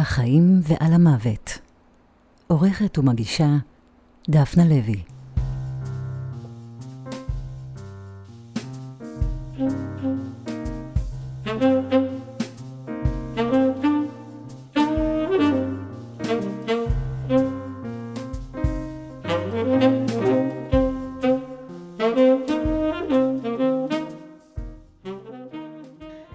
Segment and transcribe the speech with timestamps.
[0.00, 1.58] החיים ועל המוות.
[2.46, 3.56] עורכת ומגישה
[4.28, 5.02] דפנה לוי.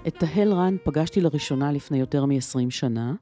[0.08, 3.14] את תהל רן פגשתי לראשונה לפני יותר מ-20 שנה,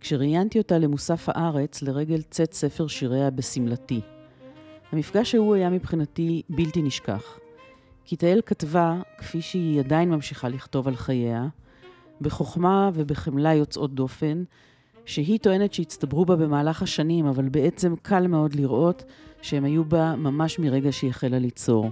[0.00, 4.00] כשראיינתי אותה למוסף הארץ לרגל צאת ספר שיריה בשמלתי.
[4.92, 7.38] המפגש ההוא היה מבחינתי בלתי נשכח.
[8.04, 11.46] כי תהל כתבה, כפי שהיא עדיין ממשיכה לכתוב על חייה,
[12.20, 14.42] בחוכמה ובחמלה יוצאות דופן,
[15.04, 19.04] שהיא טוענת שהצטברו בה במהלך השנים, אבל בעצם קל מאוד לראות
[19.42, 21.90] שהם היו בה ממש מרגע שהיא החלה ליצור.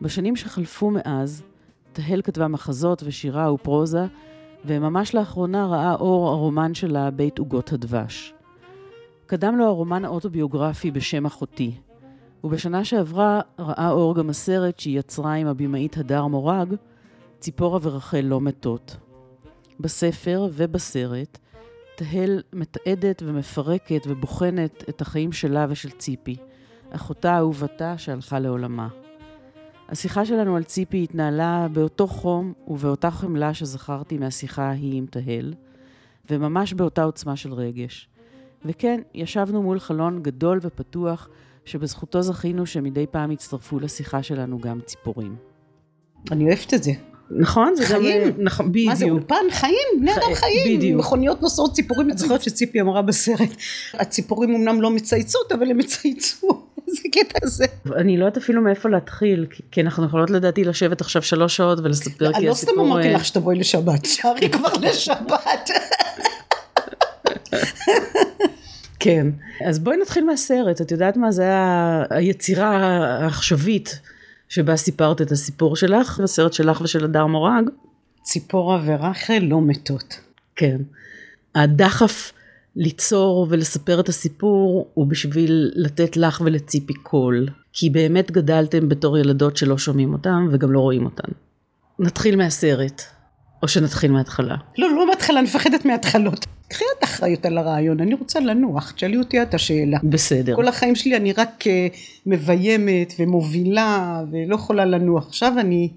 [0.00, 1.42] בשנים שחלפו מאז,
[1.92, 4.06] תהל כתבה מחזות ושירה ופרוזה,
[4.66, 8.34] וממש לאחרונה ראה אור הרומן שלה בית עוגות הדבש.
[9.26, 11.74] קדם לו הרומן האוטוביוגרפי בשם אחותי,
[12.44, 16.74] ובשנה שעברה ראה אור גם הסרט שהיא יצרה עם הבמאית הדר מורג,
[17.38, 18.96] ציפורה ורחל לא מתות.
[19.80, 21.38] בספר ובסרט,
[21.96, 26.36] תהל מתעדת ומפרקת ובוחנת את החיים שלה ושל ציפי,
[26.90, 28.88] אחותה אהובתה שהלכה לעולמה.
[29.88, 35.54] השיחה שלנו על ציפי התנהלה באותו חום ובאותה חמלה שזכרתי מהשיחה ההיא עם תהל,
[36.30, 38.08] וממש באותה עוצמה של רגש.
[38.64, 41.28] וכן, ישבנו מול חלון גדול ופתוח,
[41.64, 45.36] שבזכותו זכינו שמדי פעם יצטרפו לשיחה שלנו גם ציפורים.
[46.30, 46.92] אני אוהבת את זה.
[47.30, 47.74] נכון?
[47.76, 48.28] זה חיים.
[48.36, 48.44] גם...
[48.44, 48.88] נכון, בדיוק.
[48.88, 49.34] מה זה אולפן?
[49.50, 50.78] חיים, בני אדם ח- חיים.
[50.78, 50.98] בדיוק.
[50.98, 52.10] מכוניות נוסעות ציפורים.
[52.10, 53.48] את זוכרת שציפי אמרה בסרט,
[53.94, 56.66] הציפורים אמנם לא מצייצות, אבל הם יצייצו.
[56.88, 57.64] איזה קטע זה.
[57.96, 62.32] אני לא יודעת אפילו מאיפה להתחיל, כי- אנחנו יכולות לדעתי לשבת עכשיו שלוש שעות ולספר
[62.32, 62.86] כי אני לא סתם הסיפור...
[62.86, 65.70] אמרתי אה, לך שתבואי לשבת, שערי כבר לשבת.
[69.00, 69.26] כן.
[69.66, 70.80] אז בואי נתחיל מהסרט.
[70.80, 71.32] את יודעת מה?
[71.32, 71.44] זה
[72.10, 74.00] היצירה העכשווית
[74.48, 77.64] שבה סיפרת את הסיפור שלך, הסרט שלך ושל הדר מורג.
[78.22, 80.20] ציפורה ורחל לא מתות.
[80.56, 80.76] כן.
[81.54, 82.32] הדחף
[82.76, 87.48] ליצור ולספר את הסיפור הוא בשביל לתת לך ולציפי קול.
[87.72, 91.32] כי באמת גדלתם בתור ילדות שלא שומעים אותם וגם לא רואים אותן.
[91.98, 93.02] נתחיל מהסרט.
[93.64, 94.56] או שנתחיל מההתחלה.
[94.78, 96.46] לא, לא מההתחלה, אני מפחדת מההתחלות.
[96.68, 99.98] קחי את אחריות על הרעיון, אני רוצה לנוח, תשאלי אותי את השאלה.
[100.02, 100.56] בסדר.
[100.56, 101.86] כל החיים שלי אני רק אה,
[102.26, 105.26] מביימת ומובילה ולא יכולה לנוח.
[105.26, 105.88] עכשיו אני,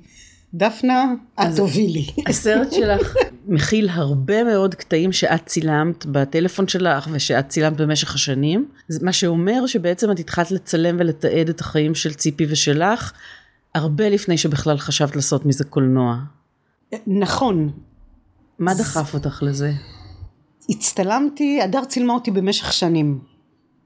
[0.58, 2.08] דפנה, את תובילי.
[2.28, 3.16] הסרט שלך
[3.48, 8.68] מכיל הרבה מאוד קטעים שאת צילמת בטלפון שלך ושאת צילמת במשך השנים,
[9.02, 13.14] מה שאומר שבעצם את התחלת לצלם ולתעד את החיים של ציפי ושלך
[13.76, 16.18] הרבה לפני שבכלל חשבת לעשות מזה קולנוע.
[17.08, 17.72] נכון,
[18.60, 19.72] מה דחף אותך לזה?
[20.70, 23.20] הצטלמתי, הדר צילמה אותי במשך שנים.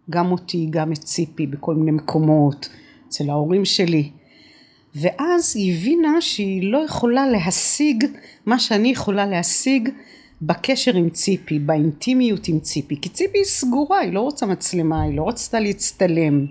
[0.09, 2.69] גם אותי, גם את ציפי, בכל מיני מקומות,
[3.07, 4.11] אצל ההורים שלי.
[4.95, 8.05] ואז היא הבינה שהיא לא יכולה להשיג
[8.45, 9.89] מה שאני יכולה להשיג
[10.41, 12.95] בקשר עם ציפי, באינטימיות עם ציפי.
[13.01, 16.45] כי ציפי היא סגורה, היא לא רוצה מצלמה, היא לא רצתה להצטלם.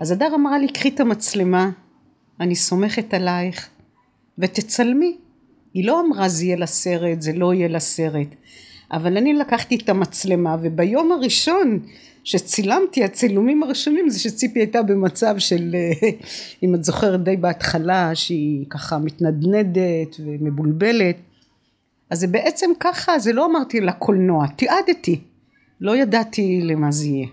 [0.00, 1.70] אז הדר אמרה לי, קחי את המצלמה,
[2.40, 3.68] אני סומכת עלייך,
[4.38, 5.16] ותצלמי.
[5.74, 8.28] היא לא אמרה זה יהיה לסרט, זה לא יהיה לסרט.
[8.92, 11.78] אבל אני לקחתי את המצלמה וביום הראשון
[12.24, 16.08] שצילמתי, הצילומים הראשונים זה שציפי הייתה במצב של, אה,
[16.62, 21.16] אם את זוכרת די בהתחלה, שהיא ככה מתנדנדת ומבולבלת.
[22.10, 25.20] אז זה בעצם ככה, זה לא אמרתי לקולנוע, תיעדתי.
[25.80, 27.26] לא ידעתי למה זה יהיה.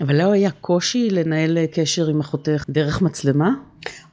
[0.00, 3.50] אבל לא היה קושי לנהל קשר עם אחותך דרך מצלמה?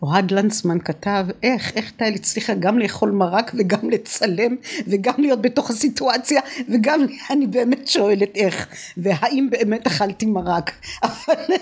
[0.03, 4.56] אוהד לנצמן כתב איך, איך טייל הצליחה גם לאכול מרק וגם לצלם
[4.88, 10.72] וגם להיות בתוך הסיטואציה וגם אני באמת שואלת איך והאם באמת אכלתי מרק
[11.03, 11.56] אבל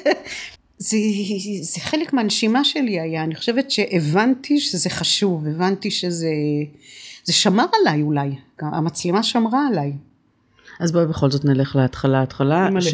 [0.78, 0.98] זה,
[1.62, 6.34] זה חלק מהנשימה שלי היה אני חושבת שהבנתי שזה חשוב הבנתי שזה
[7.24, 8.30] זה שמר עליי אולי
[8.60, 9.94] המצלמה שמרה עליי
[10.80, 12.70] אז בואי בכל זאת נלך להתחלה, התחלה.
[12.80, 12.94] ש...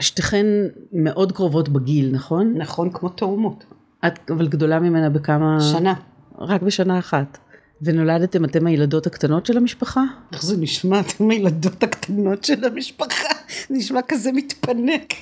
[0.00, 0.46] שתיכן
[0.92, 2.54] מאוד קרובות בגיל, נכון?
[2.56, 3.64] נכון כמו תאומות
[4.06, 5.58] את אבל גדולה ממנה בכמה...
[5.60, 5.94] שנה
[6.38, 7.38] רק בשנה אחת.
[7.82, 10.04] ונולדתם אתם הילדות הקטנות של המשפחה?
[10.32, 13.28] איך זה נשמע, אתם הילדות הקטנות של המשפחה,
[13.70, 15.14] נשמע כזה מתפנק.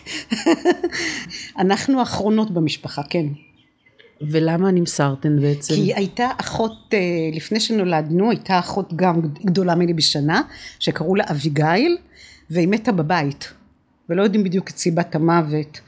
[1.58, 3.26] אנחנו האחרונות במשפחה, כן.
[4.20, 5.74] ולמה נמסרתן בעצם?
[5.74, 6.98] כי הייתה אחות, אה,
[7.32, 10.42] לפני שנולדנו, הייתה אחות גם גדולה ממני בשנה,
[10.78, 11.96] שקראו לה אביגיל,
[12.50, 13.52] והיא מתה בבית.
[14.08, 15.81] ולא יודעים בדיוק את סיבת המוות,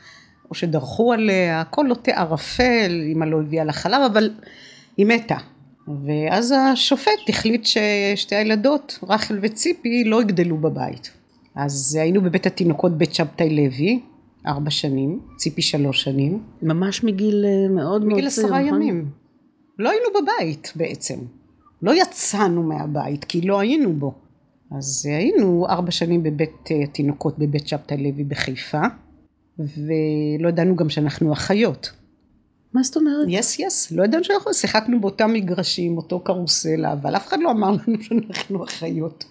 [0.50, 4.30] או שדרכו עליה, הכל לוטה ערפל, אמא לא הביאה לה חלב, אבל
[4.96, 5.36] היא מתה.
[6.06, 11.10] ואז השופט החליט ששתי הילדות, רחל וציפי, לא יגדלו בבית.
[11.54, 14.00] אז היינו בבית התינוקות בית שבתאי לוי,
[14.46, 16.42] ארבע שנים, ציפי שלוש שנים.
[16.62, 18.82] ממש מגיל אה, מאוד מאוד מגיל צעיר, עשרה נכון?
[18.82, 19.08] ימים.
[19.78, 21.18] לא היינו בבית בעצם.
[21.82, 24.14] לא יצאנו מהבית, כי לא היינו בו.
[24.76, 28.80] אז היינו ארבע שנים בבית אה, התינוקות בבית שבתאי לוי בחיפה,
[29.58, 31.90] ולא ידענו גם שאנחנו אחיות.
[32.74, 33.26] מה זאת אומרת?
[33.28, 37.70] יס יס, לא ידענו שאנחנו שיחקנו באותם מגרשים, אותו קרוסלה, אבל אף אחד לא אמר
[37.70, 39.24] לנו שאנחנו אחיות.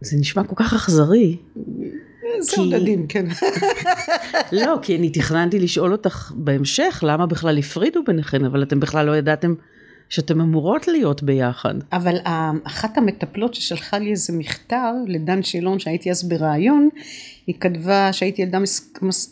[0.00, 1.36] זה נשמע כל כך אכזרי.
[2.40, 3.26] זה כי- עוד עדין, כן.
[4.52, 9.16] לא, כי אני תכננתי לשאול אותך בהמשך למה בכלל הפרידו ביניכן, אבל אתם בכלל לא
[9.16, 9.54] ידעתם
[10.12, 11.74] שאתם אמורות להיות ביחד.
[11.92, 12.16] אבל
[12.64, 16.88] אחת המטפלות ששלחה לי איזה מכתב לדן שילון שהייתי אז בריאיון,
[17.46, 18.58] היא כתבה שהייתי ילדה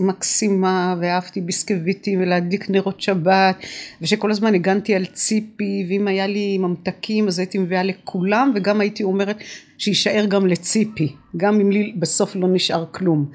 [0.00, 3.56] מקסימה ואהבתי ביסקוויטים ולהדליק נרות שבת
[4.02, 9.02] ושכל הזמן הגנתי על ציפי ואם היה לי ממתקים אז הייתי מביאה לכולם וגם הייתי
[9.02, 9.36] אומרת
[9.78, 13.30] שיישאר גם לציפי גם אם לי בסוף לא נשאר כלום.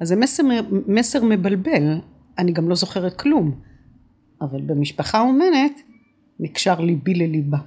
[0.00, 0.42] אז זה מסר,
[0.86, 1.98] מסר מבלבל,
[2.38, 3.54] אני גם לא זוכרת כלום,
[4.40, 5.80] אבל במשפחה אומנת
[6.40, 7.58] נקשר ליבי לליבה.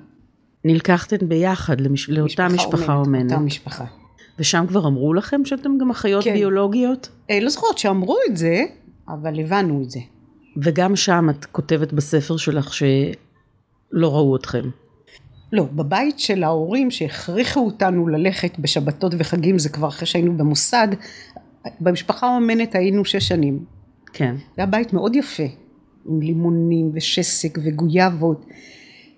[0.65, 2.09] נלקחתן ביחד למש...
[2.09, 3.31] לאותה משפחה אומנת.
[3.31, 3.85] אותה משפחה.
[4.39, 6.33] ושם כבר אמרו לכם שאתם גם אחיות כן.
[6.33, 7.09] ביולוגיות?
[7.29, 8.63] אה, לא זוכרת שאמרו את זה,
[9.07, 9.99] אבל הבנו את זה.
[10.63, 14.69] וגם שם את כותבת בספר שלך שלא ראו אתכם.
[15.51, 20.87] לא, בבית של ההורים שהכריחו אותנו ללכת בשבתות וחגים, זה כבר אחרי שהיינו במוסד,
[21.79, 23.65] במשפחה האומנת היינו שש שנים.
[24.13, 24.35] כן.
[24.37, 25.43] זה היה בית מאוד יפה,
[26.05, 28.45] עם לימונים ושסק וגויאבות,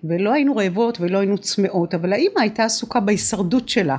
[0.04, 3.96] ולא היינו רעבות ולא היינו צמאות, אבל האימא הייתה עסוקה בהישרדות שלה.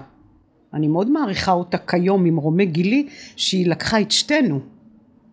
[0.74, 4.60] אני מאוד מעריכה אותה כיום עם רומה גילי, שהיא לקחה את שתינו,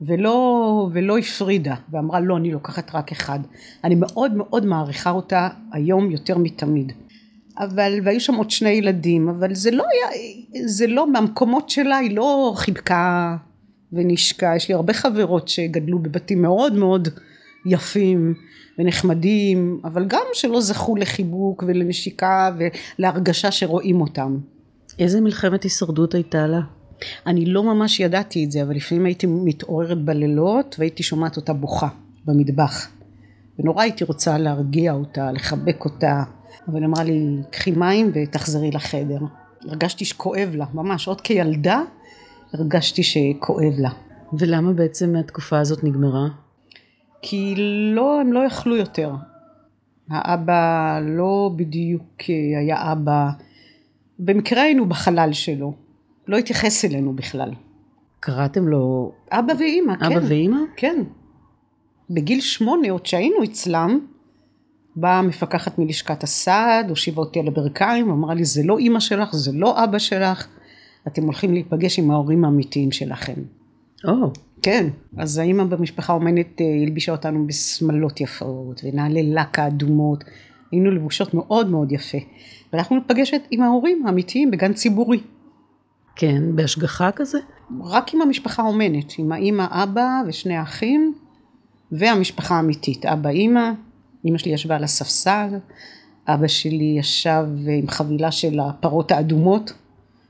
[0.00, 3.38] ולא, ולא הפרידה, ואמרה לא, אני לוקחת רק אחד.
[3.85, 6.93] אני מאוד מאוד מעריכה אותה היום יותר מתמיד.
[7.58, 10.23] אבל, והיו שם עוד שני ילדים, אבל זה לא היה,
[10.67, 13.37] זה לא, מהמקומות שלה היא לא חיבקה
[13.93, 17.08] ונשקה, יש לי הרבה חברות שגדלו בבתים מאוד מאוד
[17.67, 18.35] יפים
[18.79, 22.51] ונחמדים, אבל גם שלא זכו לחיבוק ולנשיקה
[22.99, 24.39] ולהרגשה שרואים אותם.
[24.99, 26.61] איזה מלחמת הישרדות הייתה לה?
[27.27, 31.89] אני לא ממש ידעתי את זה, אבל לפעמים הייתי מתעוררת בלילות והייתי שומעת אותה בוכה
[32.25, 32.89] במטבח.
[33.59, 36.23] ונורא הייתי רוצה להרגיע אותה, לחבק אותה,
[36.69, 39.19] אבל היא אמרה לי, קחי מים ותחזרי לחדר.
[39.69, 41.83] הרגשתי שכואב לה, ממש, עוד כילדה
[42.53, 43.91] הרגשתי שכואב לה.
[44.39, 46.29] ולמה בעצם התקופה הזאת נגמרה?
[47.23, 47.55] כי
[47.95, 49.13] לא, הם לא יכלו יותר.
[50.11, 52.21] האבא לא בדיוק
[52.59, 53.31] היה אבא,
[54.19, 55.75] במקרה היינו בחלל שלו,
[56.27, 57.51] לא התייחס אלינו בכלל.
[58.21, 60.05] קראתם לו אבא ואימא, כן.
[60.05, 60.59] אבא ואימא?
[60.77, 61.03] כן.
[62.11, 64.01] בגיל שמונה, עוד שהיינו אצלם,
[64.97, 69.53] באה המפקחת מלשכת הסעד, הושיבה אותי על הברכיים, אמרה לי, זה לא אימא שלך, זה
[69.55, 70.47] לא אבא שלך,
[71.07, 73.43] אתם הולכים להיפגש עם ההורים האמיתיים שלכם.
[74.05, 80.25] או, כן, אז האימא במשפחה האומנת אה, הלבישה אותנו בשמלות יפות ונעלי לק האדומות,
[80.73, 82.19] היינו לבושות מאוד מאוד יפה.
[82.73, 85.21] והלכנו לפגשת עם ההורים האמיתיים בגן ציבורי,
[86.17, 87.39] כן, בהשגחה כזה?
[87.85, 91.15] רק עם המשפחה האומנת, עם האימא, אבא ושני האחים,
[91.93, 93.71] והמשפחה האמיתית, אבא, אימא,
[94.25, 95.49] אימא שלי ישבה על הספסל,
[96.29, 97.47] אבא שלי ישב
[97.79, 99.73] עם חבילה של הפרות האדומות,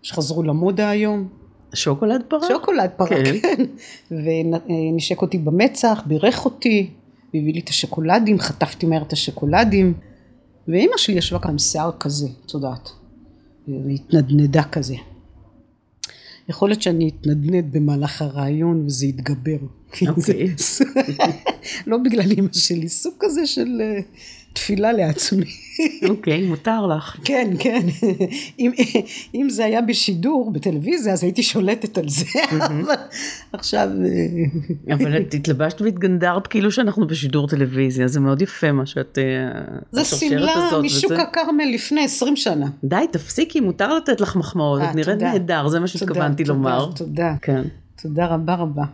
[0.02, 1.28] שחזרו למודה היום,
[1.74, 2.48] שוקולד פרה?
[2.48, 3.38] שוקולד פרה, כן.
[3.42, 3.64] כן,
[4.10, 6.90] ונשק אותי במצח, בירך אותי,
[7.34, 9.94] והביא לי את השוקולדים, חטפתי מהר את השוקולדים,
[10.68, 12.90] ואימא שלי ישבה כאן עם שיער כזה, את יודעת,
[13.68, 14.94] והתנדנדה כזה.
[16.48, 19.58] יכול להיות שאני אתנדנד במהלך הרעיון וזה יתגבר.
[20.08, 20.54] אוקיי.
[21.86, 24.00] לא בגלל אימא שלי, סוג כזה של אה,
[24.52, 25.44] תפילה לעצמי.
[26.08, 27.16] אוקיי, מותר לך.
[27.24, 27.86] כן, כן.
[28.58, 28.72] אם,
[29.34, 32.94] אם זה היה בשידור, בטלוויזיה, אז הייתי שולטת על זה, אבל
[33.52, 33.88] עכשיו...
[34.88, 39.18] אה, אבל את התלבשת והתגנדרת כאילו שאנחנו בשידור טלוויזיה, זה מאוד יפה מה שאת...
[39.18, 39.60] אה,
[39.92, 41.22] זו השרשרת שמלה משוק וזה.
[41.22, 42.66] הכרמל לפני 20 שנה.
[42.84, 45.32] די, תפסיקי, מותר לתת לך מחמאות, אה, את נראית תודה.
[45.32, 46.92] נהדר, זה מה תודה, שהתכוונתי תודה, לומר.
[46.96, 47.62] תודה, כן.
[48.02, 48.84] תודה רבה רבה.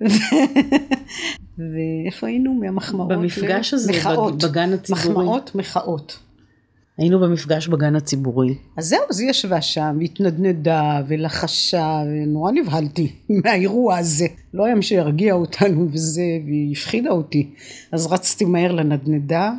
[1.58, 2.54] ואיפה היינו?
[2.54, 4.44] מהמחמאות במפגש הזה, למחאות.
[4.44, 5.08] בגן הציבורי.
[5.08, 6.18] מחמאות, מחאות.
[6.98, 8.54] היינו במפגש בגן הציבורי.
[8.76, 13.12] אז זהו, אז היא ישבה שם, והתנדנדה, ולחשה, ונורא נבהלתי
[13.44, 14.26] מהאירוע הזה.
[14.54, 17.50] לא היה מי שירגיע אותנו וזה, והיא הפחידה אותי.
[17.92, 19.52] אז רצתי מהר לנדנדה,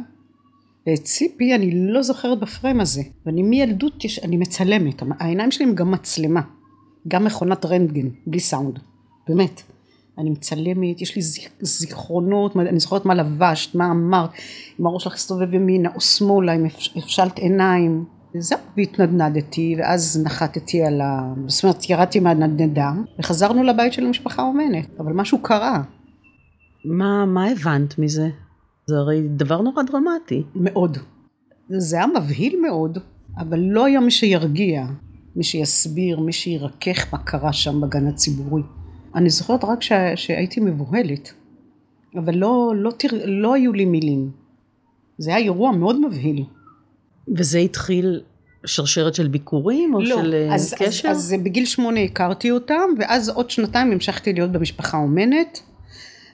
[0.88, 3.02] ואת ציפי אני לא זוכרת בפריים הזה.
[3.26, 6.42] ואני מילדות, יש, אני מצלמת, העיניים שלי הם גם מצלמה.
[7.08, 8.80] גם מכונת רנטגן, בלי סאונד.
[9.28, 9.62] באמת.
[10.20, 11.22] אני מצלמת, יש לי
[11.62, 14.30] זיכרונות, אני זוכרת מה לבשת, מה אמרת,
[14.80, 18.06] אם הראש שלך הסתובב ימינה או שמאלה, אם הפשלת עיניים.
[18.36, 21.34] וזהו, והתנדנדתי, ואז נחתתי על ה...
[21.48, 25.84] זאת אומרת, ירדתי מהנדנדה, וחזרנו לבית של המשפחה האומנת, אבל משהו קרה.
[26.86, 28.30] מה, מה הבנת מזה?
[28.86, 30.44] זה הרי דבר נורא דרמטי.
[30.56, 30.98] מאוד.
[31.70, 32.98] זה היה מבהיל מאוד,
[33.38, 34.86] אבל לא היה מי שירגיע,
[35.36, 38.62] מי שיסביר, מי שירכך מה קרה שם בגן הציבורי.
[39.16, 39.92] אני זוכרת רק ש...
[40.16, 41.34] שהייתי מבוהלת,
[42.16, 43.08] אבל לא, לא, תר...
[43.26, 44.32] לא היו לי מילים.
[45.18, 46.44] זה היה אירוע מאוד מבהיל.
[47.38, 48.22] וזה התחיל
[48.66, 51.10] שרשרת של ביקורים או לא, של אה, אז, קשר?
[51.10, 55.60] אז, אז בגיל שמונה הכרתי אותם, ואז עוד שנתיים המשכתי להיות במשפחה אומנת,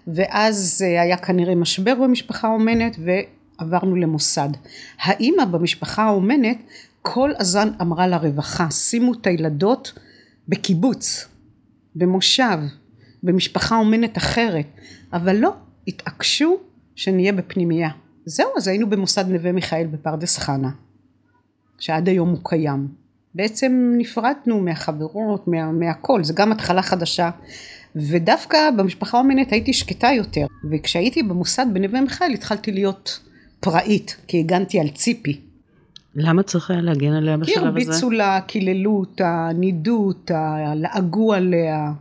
[0.08, 2.98] ואז אה, היה כנראה משבר במשפחה האומנת,
[3.60, 4.50] ועברנו למוסד.
[5.02, 6.58] האימא במשפחה האומנת
[7.02, 9.94] כל הזמן אמרה לרווחה, שימו את הילדות
[10.48, 11.28] בקיבוץ,
[11.96, 12.58] במושב,
[13.24, 14.66] במשפחה אומנת אחרת,
[15.14, 15.54] אבל לא,
[15.88, 16.58] התעקשו
[16.96, 17.90] שנהיה בפנימייה.
[18.26, 20.70] זהו, אז היינו במוסד נווה מיכאל בפרדס חנה,
[21.80, 22.88] שעד היום הוא קיים.
[23.36, 27.30] בעצם נפרדנו מהחברות, מה, מהכל, זה גם התחלה חדשה.
[27.96, 33.20] ודווקא במשפחה האומנת הייתי שקטה יותר, וכשהייתי במוסד בנווה מיכאל התחלתי להיות
[33.60, 35.42] פראית, כי הגנתי על ציפי.
[36.16, 37.62] למה צריך היה להגן עליה בשלב הזה?
[37.62, 41.94] כי הרביצו לה, קיללו אותה, נידו אותה, לעגו עליה.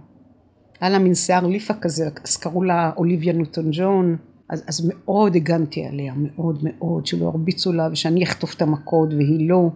[0.81, 4.17] היה לה מין שיער ליפה כזה, אז קראו לה אוליביה נוטון ג'ון.
[4.49, 9.49] אז, אז מאוד הגנתי עליה, מאוד מאוד, שלא הרביצו לה ושאני אחטוף את המכות והיא
[9.49, 9.71] לא.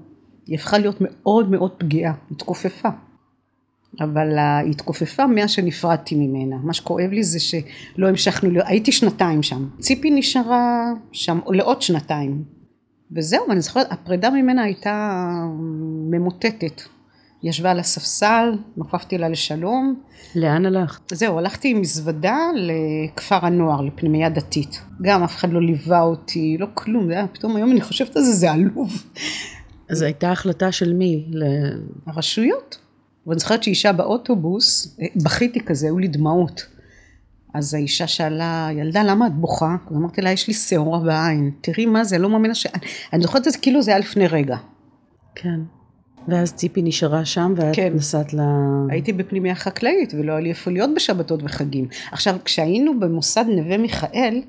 [0.46, 2.88] היא הפכה להיות מאוד מאוד פגיעה, התכופפה.
[4.00, 6.56] אבל היא התכופפה מאז שנפרדתי ממנה.
[6.56, 9.68] מה שכואב לי זה שלא המשכנו, הייתי שנתיים שם.
[9.78, 12.57] ציפי נשארה שם לעוד שנתיים.
[13.16, 15.30] וזהו, אני זוכרת, הפרידה ממנה הייתה
[16.10, 16.82] ממוטטת.
[17.42, 20.00] היא ישבה על הספסל, נופפתי לה לשלום.
[20.34, 21.14] לאן הלכת?
[21.14, 24.80] זהו, הלכתי עם מזוודה לכפר הנוער, לפנימייה דתית.
[25.02, 28.22] גם אף אחד לא ליווה אותי, לא כלום, זה היה, פתאום היום אני חושבת על
[28.22, 29.04] זה, זה עלוב.
[29.90, 31.24] אז הייתה החלטה של מי?
[31.30, 31.44] ל...
[32.06, 32.78] הרשויות.
[33.26, 36.66] ואני זוכרת שאישה באוטובוס, בכיתי כזה, היו לי דמעות.
[37.54, 39.76] אז האישה שאלה, ילדה, למה את בוכה?
[39.90, 41.50] אז אמרתי לה, יש לי שעורה בעין.
[41.60, 42.66] תראי מה זה, לא מאמינה ש...
[43.12, 44.56] אני זוכרת את זה כאילו זה היה לפני רגע.
[45.34, 45.60] כן.
[46.28, 47.92] ואז ציפי נשארה שם ואת כן.
[47.94, 48.40] נסעת ל...
[48.90, 51.88] הייתי בפנימיה חקלאית ולא היה לי איפה להיות בשבתות וחגים.
[52.12, 54.42] עכשיו, כשהיינו במוסד נווה מיכאל,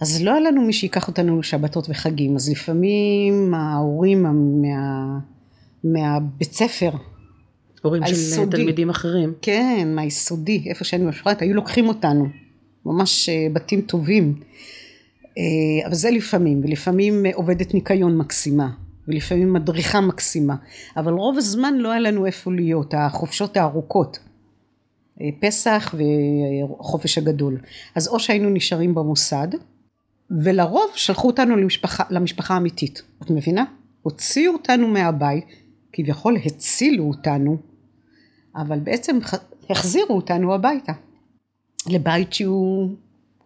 [0.00, 2.36] אז לא היה לנו מי שיקח אותנו לשבתות וחגים.
[2.36, 5.18] אז לפעמים ההורים מה...
[5.84, 6.90] מהבית ספר,
[7.82, 9.34] הורים של תלמידים אחרים.
[9.42, 12.28] כן, מהיסודי, איפה שאני מפרט, היו לוקחים אותנו.
[12.86, 14.40] ממש אה, בתים טובים.
[15.38, 18.70] אה, אבל זה לפעמים, ולפעמים עובדת ניקיון מקסימה,
[19.08, 20.54] ולפעמים מדריכה מקסימה,
[20.96, 24.18] אבל רוב הזמן לא היה לנו איפה להיות, החופשות הארוכות.
[25.20, 25.94] אה, פסח
[26.78, 27.58] וחופש הגדול.
[27.94, 29.48] אז או שהיינו נשארים במוסד,
[30.30, 33.02] ולרוב שלחו אותנו למשפחה, למשפחה אמיתית.
[33.22, 33.64] את מבינה?
[34.02, 35.44] הוציאו אותנו מהבית,
[35.92, 37.56] כביכול הצילו אותנו,
[38.56, 39.18] אבל בעצם
[39.70, 40.92] החזירו אותנו הביתה.
[41.86, 42.90] לבית שהוא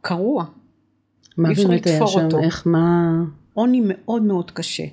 [0.00, 0.44] קרוע.
[1.36, 2.24] מה באמת היה שם?
[2.24, 2.38] אותו.
[2.38, 3.24] איך, מה...
[3.54, 4.84] עוני מאוד מאוד קשה.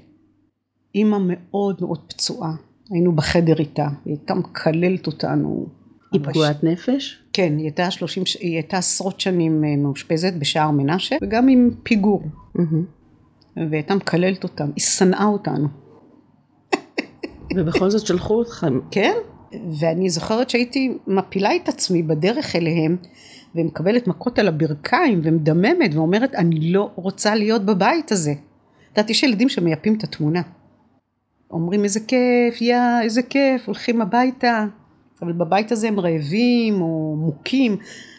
[0.96, 2.56] אימא מאוד מאוד פצועה.
[2.89, 5.65] היינו בחדר איתה, היא הייתה מקללת אותנו.
[6.12, 7.22] היא פגועת נפש?
[7.34, 12.24] כן, היא הייתה, 30, היא הייתה עשרות שנים אה, מאושפזת בשער מנשה, וגם עם פיגור.
[12.58, 12.62] Mm-hmm.
[13.56, 15.68] והיא הייתה מקללת אותם, היא שנאה אותנו.
[17.56, 18.80] ובכל זאת שלחו אתכם.
[18.91, 19.13] כן,
[19.79, 22.98] ואני זוכרת שהייתי מפילה את עצמי בדרך אליהם,
[23.55, 28.31] ומקבלת מכות על הברכיים ומדממת ואומרת אני לא רוצה להיות בבית הזה.
[28.31, 30.41] את יודעת יש ילדים שמייפים את התמונה.
[31.51, 34.65] אומרים איזה כיף, יא איזה כיף, הולכים הביתה,
[35.22, 37.77] אבל בבית הזה הם רעבים או מוכים,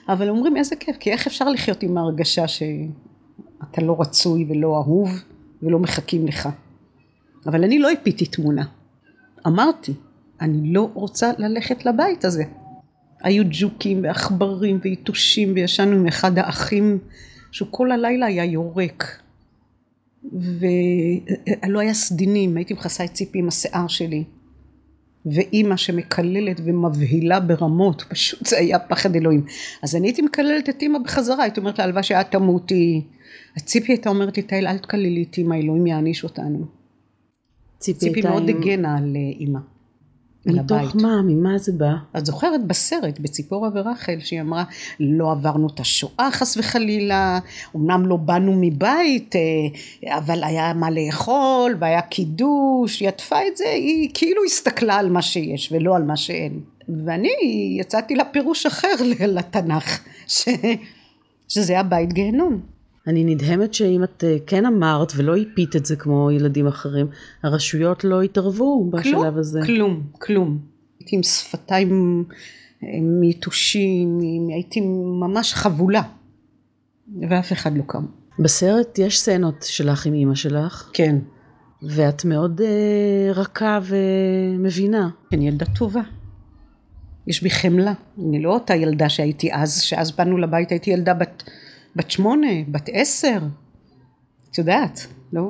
[0.08, 5.10] אבל אומרים איזה כיף, כי איך אפשר לחיות עם ההרגשה שאתה לא רצוי ולא אהוב
[5.62, 6.48] ולא מחכים לך.
[7.46, 8.64] אבל אני לא הפיתי תמונה.
[9.46, 9.92] אמרתי,
[10.42, 12.44] אני לא רוצה ללכת לבית הזה.
[13.22, 16.98] היו ג'וקים ועכברים ויתושים וישנו עם אחד האחים
[17.52, 19.22] שהוא כל הלילה היה יורק.
[20.32, 24.24] ולא היה סדינים, הייתי מכסה את ציפי עם השיער שלי.
[25.26, 29.44] ואימא שמקללת ומבהילה ברמות, פשוט זה היה פחד אלוהים.
[29.82, 33.04] אז אני הייתי מקללת את אימא בחזרה, הייתי אומרת לה, הלוואי שאת תמותי.
[33.56, 36.66] הציפי הייתה אומרת לי, תהל, אל תקללי את אימא, אלוהים יעניש אותנו.
[37.78, 39.58] ציפי, ציפי מאוד הגנה על אה, אימא.
[40.46, 41.22] מתוך מה?
[41.22, 41.92] ממה זה בא?
[42.18, 44.64] את זוכרת בסרט, בציפורה ורחל, שהיא אמרה,
[45.00, 47.38] לא עברנו את השואה חס וחלילה,
[47.76, 53.68] אמנם לא באנו מבית, אה, אבל היה מה לאכול, והיה קידוש, היא עטפה את זה,
[53.68, 56.60] היא כאילו הסתכלה על מה שיש ולא על מה שאין.
[57.04, 57.28] ואני
[57.80, 58.94] יצאתי לפירוש אחר
[59.36, 60.48] לתנ"ך, ש...
[61.48, 62.71] שזה הבית גיהנום.
[63.06, 67.06] אני נדהמת שאם את אה, כן אמרת ולא איפית את זה כמו ילדים אחרים,
[67.42, 69.60] הרשויות לא התערבו בשלב כלום, הזה.
[69.66, 70.58] כלום, כלום.
[71.00, 72.24] הייתי עם שפתיים
[73.02, 74.18] מיתושים,
[74.54, 74.80] הייתי
[75.20, 76.02] ממש חבולה,
[77.30, 78.06] ואף אחד לא קם.
[78.38, 81.16] בסרט יש סצנות שלך עם אימא שלך, כן.
[81.82, 85.08] ואת מאוד אה, רכה ומבינה.
[85.32, 86.00] אני ילדה טובה.
[87.26, 87.92] יש בי חמלה.
[88.28, 91.42] אני לא אותה ילדה שהייתי אז, שאז באנו לבית הייתי ילדה בת,
[91.96, 93.38] בת שמונה, בת עשר.
[94.50, 95.48] את יודעת, לא...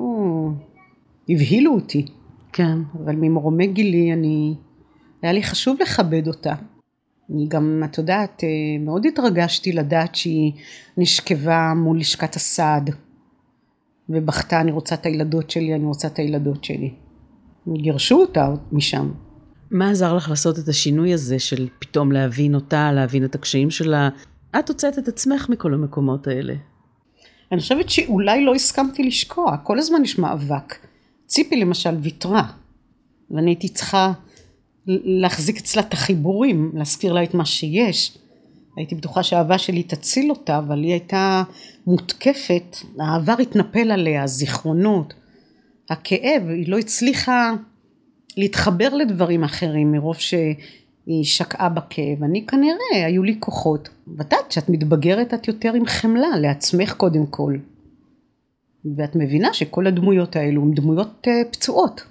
[1.29, 2.07] הבהילו אותי.
[2.53, 2.79] כן.
[3.05, 4.55] אבל ממרומי גילי אני...
[5.23, 6.55] היה לי חשוב לכבד אותה.
[7.31, 10.53] אני גם, את יודעת, אה, מאוד התרגשתי לדעת שהיא
[10.97, 12.91] נשכבה מול לשכת הסעד.
[14.09, 16.95] ובכתה, אני רוצה את הילדות שלי, אני רוצה את הילדות שלי.
[17.69, 19.11] גירשו אותה משם.
[19.71, 24.09] מה עזר לך לעשות את השינוי הזה של פתאום להבין אותה, להבין את הקשיים שלה?
[24.59, 26.55] את הוצאת את עצמך מכל המקומות האלה.
[27.53, 30.77] אני חושבת שאולי לא הסכמתי לשקוע, כל הזמן יש מאבק.
[31.27, 32.47] ציפי למשל ויתרה,
[33.31, 34.13] ואני הייתי צריכה
[34.87, 38.19] להחזיק אצלה את החיבורים, להזכיר לה את מה שיש.
[38.77, 41.43] הייתי בטוחה שהאהבה שלי תציל אותה, אבל היא הייתה
[41.87, 45.15] מותקפת, העבר התנפל עליה, הזיכרונות,
[45.91, 47.53] הכאב, היא לא הצליחה
[48.37, 50.17] להתחבר לדברים אחרים מרוב
[51.05, 52.23] שהיא שקעה בכאב.
[52.23, 53.89] אני כנראה, היו לי כוחות.
[54.07, 57.57] ואת יודעת, כשאת מתבגרת את יותר עם חמלה, לעצמך קודם כל.
[58.97, 62.03] ואת מבינה שכל הדמויות האלו הן דמויות uh, פצועות.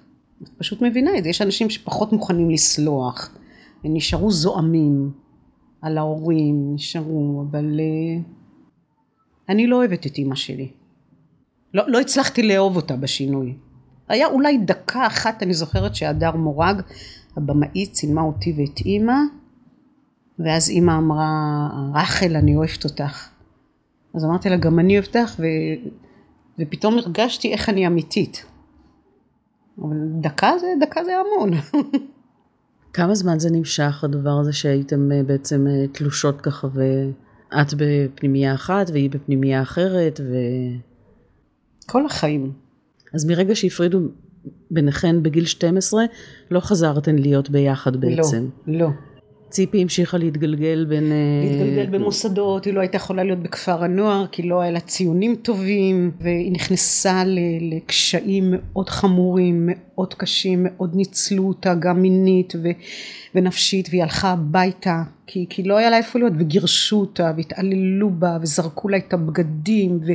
[0.43, 1.29] את פשוט מבינה את זה.
[1.29, 3.35] יש אנשים שפחות מוכנים לסלוח,
[3.83, 5.11] הם נשארו זועמים
[5.81, 8.21] על ההורים, נשארו, אבל uh,
[9.49, 10.71] אני לא אוהבת את אימא שלי.
[11.73, 13.53] לא, לא הצלחתי לאהוב אותה בשינוי.
[14.07, 16.81] היה אולי דקה אחת, אני זוכרת שהדר מורג,
[17.37, 19.17] הבמאית, צילמה אותי ואת אימא,
[20.39, 23.29] ואז אימא אמרה, רחל, אני אוהבת אותך.
[24.13, 25.43] אז אמרתי לה, גם אני אוהבת אותך, ו...
[26.59, 28.45] ופתאום הרגשתי איך אני אמיתית.
[29.77, 31.51] אבל דקה זה, דקה זה המון.
[32.93, 38.89] כמה זמן זה נמשך, הדבר הזה שהייתם אה, בעצם אה, תלושות ככה, ואת בפנימייה אחת
[38.89, 40.35] והיא בפנימייה אחרת, ו...
[41.85, 42.51] כל החיים.
[43.13, 43.99] אז מרגע שהפרידו
[44.71, 46.03] ביניכן בגיל 12,
[46.51, 48.49] לא חזרתן להיות ביחד בעצם.
[48.67, 48.89] לא, לא.
[49.51, 51.11] ציפי המשיכה להתגלגל בין...
[51.11, 55.35] אה, להתגלגל במוסדות, היא לא הייתה יכולה להיות בכפר הנוער, כי לא היה לה ציונים
[55.35, 57.23] טובים, והיא נכנסה
[57.61, 62.67] לקשיים מאוד חמורים, מאוד קשים, מאוד ניצלו אותה, גם מינית ו,
[63.35, 68.37] ונפשית, והיא הלכה הביתה, כי, כי לא היה לה איפה להיות, וגירשו אותה, והתעללו בה,
[68.41, 70.11] וזרקו לה את הבגדים, ו...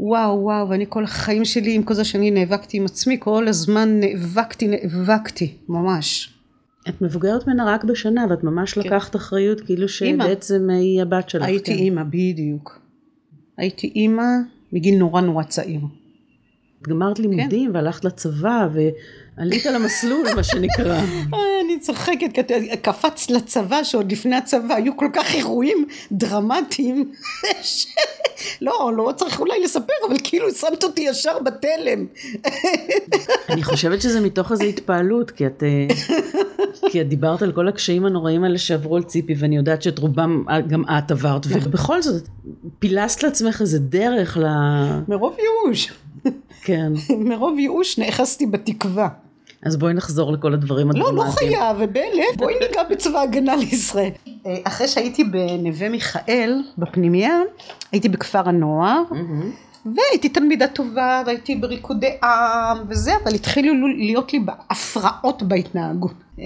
[0.00, 4.00] וואו וואו ואני כל החיים שלי עם כל זה שאני נאבקתי עם עצמי כל הזמן
[4.00, 6.34] נאבקתי נאבקתי ממש.
[6.88, 8.80] את מבוגרת ממנה רק בשנה ואת ממש כן.
[8.80, 11.44] לקחת אחריות כאילו שבעצם היא הבת שלך.
[11.44, 11.78] הייתי כן.
[11.78, 12.80] אימא בדיוק.
[13.56, 14.24] הייתי אימא
[14.72, 15.80] מגיל נורא נורא צעיר.
[16.82, 17.76] את גמרת לימודים כן.
[17.76, 18.94] והלכת לצבא ועלית
[19.38, 21.00] על המסלול מה שנקרא.
[21.64, 22.38] אני צוחקת,
[22.82, 27.12] קפץ לצבא שעוד לפני הצבא היו כל כך אירועים דרמטיים.
[28.60, 32.06] לא, לא צריך אולי לספר, אבל כאילו שמת אותי ישר בתלם.
[33.48, 35.86] אני חושבת שזה מתוך איזו התפעלות, כי את, אה,
[36.90, 40.44] כי את דיברת על כל הקשיים הנוראים האלה שעברו על ציפי, ואני יודעת שאת רובם
[40.68, 42.28] גם את עברת, ובכל זאת,
[42.78, 44.44] פילסת לעצמך איזה דרך ל...
[45.08, 45.92] מרוב ייאוש.
[46.64, 46.92] כן.
[47.18, 49.08] מרוב ייאוש נאחזתי בתקווה.
[49.62, 51.16] אז בואי נחזור לכל הדברים הדרמטיים.
[51.16, 54.10] לא, לא חייב, ובאלף, בואי ניגע בצבא הגנה לישראל.
[54.46, 57.40] אה, אחרי שהייתי בנווה מיכאל, בפנימייה,
[57.92, 59.02] הייתי בכפר הנוער,
[59.96, 64.40] והייתי תלמידה טובה, והייתי בריקודי עם וזה, אבל התחילו להיות לי
[64.70, 66.14] הפרעות בהתנהגות.
[66.40, 66.44] אה,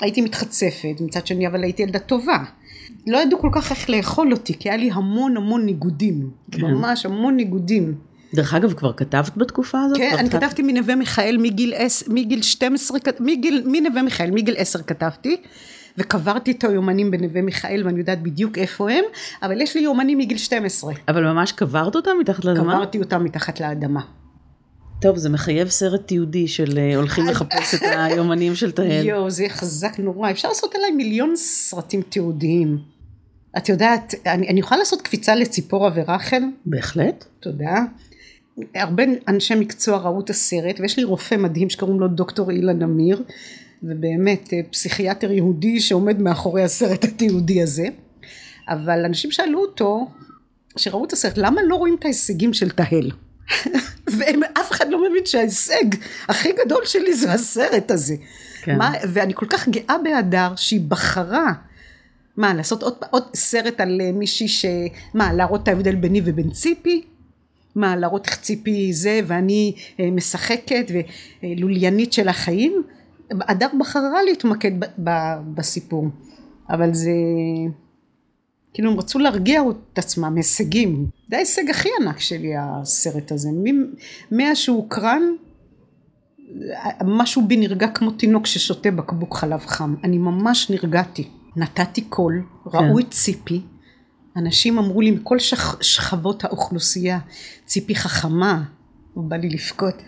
[0.00, 2.38] הייתי מתחצפת, מצד שני, אבל הייתי ילדה טובה.
[3.06, 6.30] לא ידעו כל כך איך לאכול אותי, כי היה לי המון המון ניגודים.
[6.50, 6.60] כן.
[6.60, 7.94] ממש המון ניגודים.
[8.34, 9.98] דרך אגב, כבר כתבת בתקופה הזאת?
[9.98, 10.42] כן, אני כתבת...
[10.42, 11.74] כתבתי מנווה מיכאל מגיל,
[12.08, 15.36] מגיל 12, מגיל, מנווה מיכאל, מגיל 10 כתבתי.
[15.98, 19.04] וקברתי את היומנים בנווה מיכאל ואני יודעת בדיוק איפה הם,
[19.42, 20.94] אבל יש לי יומנים מגיל 12.
[21.08, 22.74] אבל ממש קברת אותם מתחת לאדמה?
[22.74, 24.00] קברתי אותם מתחת לאדמה.
[25.00, 29.06] טוב, זה מחייב סרט תיעודי של אה, הולכים לחפש את היומנים של תהל.
[29.06, 30.30] יואו, זה חזק נורא.
[30.30, 32.78] אפשר לעשות עליי מיליון סרטים תיעודיים.
[33.56, 36.42] את יודעת, אני, אני יכולה לעשות קפיצה לציפורה ורחל?
[36.66, 37.24] בהחלט.
[37.40, 37.74] תודה.
[38.74, 43.22] הרבה אנשי מקצוע ראו את הסרט ויש לי רופא מדהים שקוראים לו דוקטור אילן אמיר
[43.82, 47.86] ובאמת אה, פסיכיאטר יהודי שעומד מאחורי הסרט התיעודי הזה
[48.68, 50.06] אבל אנשים שאלו אותו
[50.76, 53.10] שראו את הסרט למה לא רואים את ההישגים של תהל
[54.18, 55.84] ואף אחד לא מבין שההישג
[56.28, 58.14] הכי גדול שלי זה הסרט הזה
[58.62, 58.78] כן.
[58.78, 61.52] מה, ואני כל כך גאה בהדר שהיא בחרה.
[62.36, 64.66] מה, לעשות עוד, עוד סרט על אה, מישהי ש...
[65.14, 67.02] מה, להראות את ההבדל ביני ובין ציפי?
[67.74, 70.86] מה, להראות איך ציפי זה ואני אה, משחקת
[71.42, 72.82] ולוליינית של החיים?
[73.30, 75.10] הדר בחרה להתמקד ב, ב,
[75.54, 76.08] בסיפור,
[76.70, 77.10] אבל זה...
[78.74, 81.06] כאילו הם רצו להרגיע את עצמם, הישגים.
[81.30, 83.48] זה ההישג הכי ענק שלי הסרט הזה.
[84.30, 85.22] מאז שהוא הוקרן,
[87.04, 89.94] משהו בי נרגע כמו תינוק ששותה בקבוק חלב חם.
[90.04, 91.28] אני ממש נרגעתי.
[91.56, 92.78] נתתי קול, כן.
[92.78, 93.60] ראו את ציפי,
[94.36, 95.82] אנשים אמרו לי מכל שכ...
[95.82, 97.18] שכבות האוכלוסייה,
[97.66, 98.64] ציפי חכמה,
[99.14, 100.02] הוא בא לי לבכות.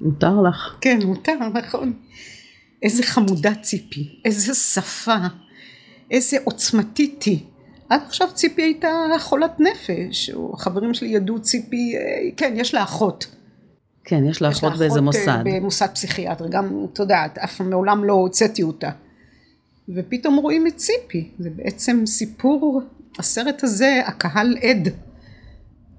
[0.00, 0.76] מותר לך.
[0.80, 1.92] כן, מותר, נכון.
[2.82, 5.16] איזה חמודה ציפי, איזה שפה,
[6.10, 7.38] איזה עוצמתית היא.
[7.88, 12.82] עד עכשיו ציפי הייתה חולת נפש, או החברים שלי ידעו ציפי, אה, כן, יש לה
[12.82, 13.26] אחות.
[14.04, 15.38] כן, יש לה אחות באיזה אה, מוסד.
[15.44, 18.90] במוסד פסיכיאטרי, גם, אתה יודעת, אף מעולם לא הוצאתי אותה.
[19.94, 22.82] ופתאום רואים את ציפי, זה בעצם סיפור,
[23.20, 24.88] הסרט הזה, הקהל עד,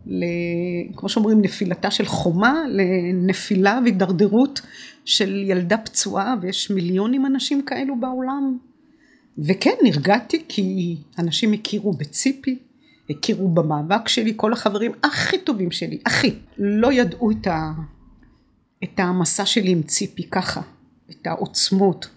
[0.05, 0.23] ל,
[0.95, 4.61] כמו שאומרים, נפילתה של חומה, לנפילה והידרדרות
[5.05, 8.57] של ילדה פצועה, ויש מיליונים אנשים כאלו בעולם.
[9.37, 12.59] וכן, נרגעתי כי אנשים הכירו בציפי,
[13.09, 17.71] הכירו במאבק שלי, כל החברים הכי טובים שלי, הכי, לא ידעו את, ה,
[18.83, 20.61] את המסע שלי עם ציפי ככה,
[21.09, 22.09] את העוצמות,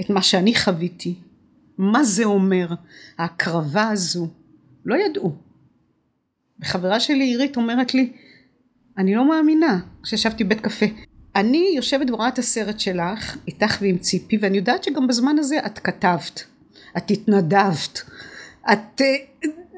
[0.00, 1.14] את מה שאני חוויתי,
[1.78, 2.68] מה זה אומר,
[3.18, 4.28] ההקרבה הזו,
[4.84, 5.32] לא ידעו.
[6.60, 8.12] וחברה שלי עירית אומרת לי,
[8.98, 10.86] אני לא מאמינה, כשישבתי בבית קפה,
[11.36, 15.78] אני יושבת ורואה את הסרט שלך, איתך ועם ציפי, ואני יודעת שגם בזמן הזה את
[15.78, 16.44] כתבת,
[16.96, 18.02] את התנדבת,
[18.72, 19.06] את אה,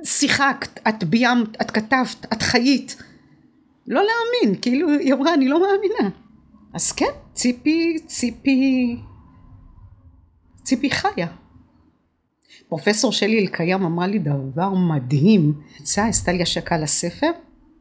[0.05, 2.97] שיחקת, את ביימת, את כתבת, את חיית.
[3.87, 6.17] לא להאמין, כאילו היא אמרה אני לא מאמינה.
[6.75, 8.97] אז כן, ציפי, ציפי,
[10.63, 11.27] ציפי חיה.
[12.69, 17.31] פרופסור שלי אלקיים אמרה לי דבר מדהים, יצאה, עשתה לי השקה לספר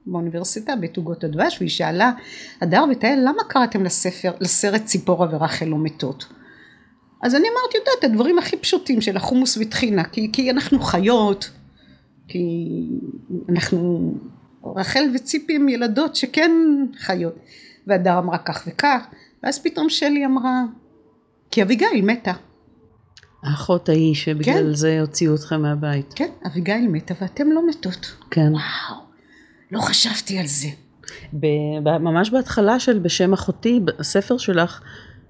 [0.06, 2.12] באוניברסיטה בית עוגות הדבש והיא שאלה,
[2.62, 6.26] הדר ותהל למה קראתם לספר, לסרט ציפורה ורחל לא מתות?
[7.23, 11.52] אז אני אמרתי, יודעת, הדברים הכי פשוטים של החומוס וטחינה, כי, כי אנחנו חיות,
[12.28, 12.67] כי
[13.50, 14.13] אנחנו,
[14.76, 16.52] רחל וציפי הם ילדות שכן
[16.97, 17.36] חיות,
[17.88, 19.08] והדר אמרה כך וכך,
[19.43, 20.63] ואז פתאום שלי אמרה,
[21.52, 22.34] כי אביגיל מתה.
[23.47, 24.73] האחות ההיא שבגלל כן.
[24.73, 26.13] זה הוציאו אתכם מהבית.
[26.15, 28.12] כן, אביגיל מתה ואתם לא מתות.
[28.31, 28.51] כן.
[28.51, 29.01] וואו,
[29.71, 30.67] לא חשבתי על זה.
[31.83, 34.81] ממש בהתחלה של בשם אחותי, בספר שלך,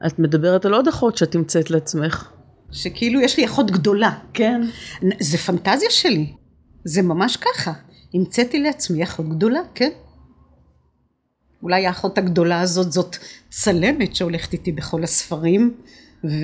[0.07, 2.31] את מדברת על עוד אחות שאת המצאת לעצמך.
[2.71, 4.11] שכאילו יש לי אחות גדולה.
[4.33, 4.61] כן.
[5.19, 6.33] זה פנטזיה שלי.
[6.83, 7.73] זה ממש ככה.
[8.13, 9.89] המצאתי לעצמי אחות גדולה, כן.
[11.63, 13.17] אולי האחות הגדולה הזאת זאת
[13.49, 15.73] צלמת שהולכת איתי בכל הספרים
[16.23, 16.37] ו...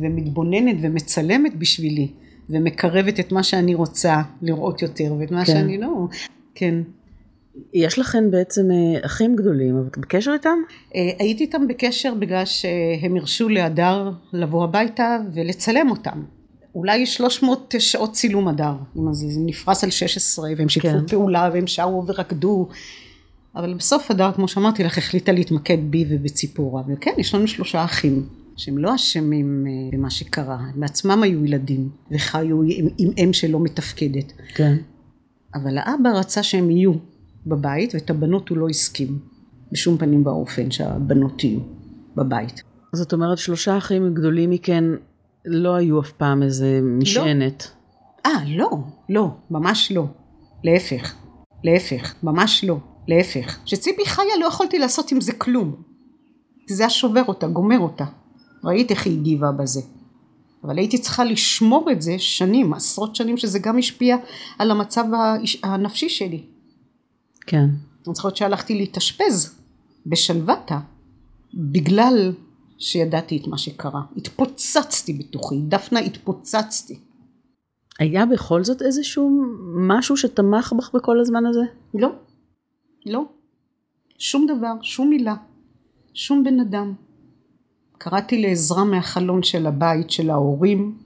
[0.00, 2.08] ומתבוננת ומצלמת בשבילי
[2.50, 5.52] ומקרבת את מה שאני רוצה לראות יותר ואת מה כן.
[5.52, 6.06] שאני לא,
[6.54, 6.74] כן.
[7.74, 10.58] יש לכן בעצם אה, אחים גדולים, אבל בקשר איתם?
[10.94, 16.22] אה, הייתי איתם בקשר בגלל שהם הרשו להדר לבוא הביתה ולצלם אותם.
[16.74, 18.74] אולי 300 שעות צילום הדר,
[19.12, 21.06] זה נפרס על 16 והם שיתפו כן.
[21.06, 22.68] פעולה והם שרו ורקדו.
[23.56, 26.82] אבל בסוף הדר, כמו שאמרתי לך, החליטה להתמקד בי ובציפורה.
[26.88, 28.26] וכן, יש לנו שלושה אחים.
[28.56, 33.60] שהם לא אשמים אה, במה שקרה, הם בעצמם היו ילדים וחיו עם, עם אם שלא
[33.60, 34.32] מתפקדת.
[34.54, 34.76] כן.
[35.54, 36.92] אבל האבא רצה שהם יהיו
[37.46, 39.18] בבית ואת הבנות הוא לא הסכים
[39.72, 41.60] בשום פנים באופן שהבנות יהיו
[42.16, 42.62] בבית.
[42.92, 44.84] זאת אומרת שלושה אחים גדולים מכן
[45.44, 47.70] לא היו אף פעם איזה משענת.
[48.24, 48.30] לא.
[48.30, 48.70] אה, לא,
[49.08, 50.06] לא, ממש לא.
[50.64, 51.14] להפך,
[51.64, 53.58] להפך, ממש לא, להפך.
[53.64, 55.76] כשציפי חיה לא יכולתי לעשות עם זה כלום.
[56.70, 58.04] זה היה שובר אותה, גומר אותה.
[58.66, 59.80] ראית איך היא הגיבה בזה.
[60.64, 64.16] אבל הייתי צריכה לשמור את זה שנים, עשרות שנים, שזה גם השפיע
[64.58, 65.04] על המצב
[65.62, 66.42] הנפשי שלי.
[67.46, 67.64] כן.
[68.06, 69.60] אני זוכרת שהלכתי להתאשפז
[70.06, 70.80] בשלוותה,
[71.54, 72.32] בגלל
[72.78, 74.02] שידעתי את מה שקרה.
[74.16, 76.98] התפוצצתי בתוכי, דפנה התפוצצתי.
[77.98, 79.42] היה בכל זאת איזשהו
[79.74, 81.60] משהו שתמך בך בכל הזמן הזה?
[81.94, 82.08] לא,
[83.06, 83.24] לא.
[84.18, 85.34] שום דבר, שום מילה,
[86.14, 86.94] שום בן אדם.
[87.98, 90.98] קראתי לעזרה מהחלון של הבית של ההורים,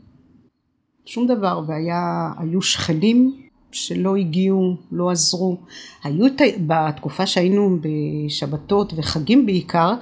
[1.04, 3.36] שום דבר, והיו שכנים
[3.72, 5.56] שלא הגיעו, לא עזרו.
[6.04, 6.26] היו
[6.66, 9.94] בתקופה שהיינו בשבתות וחגים בעיקר,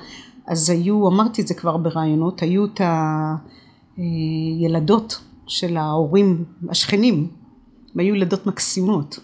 [0.46, 2.80] אז היו, אמרתי את זה כבר ברעיונות, היו את
[3.96, 7.28] הילדות של ההורים, השכנים,
[7.94, 9.18] הם היו ילדות מקסימות.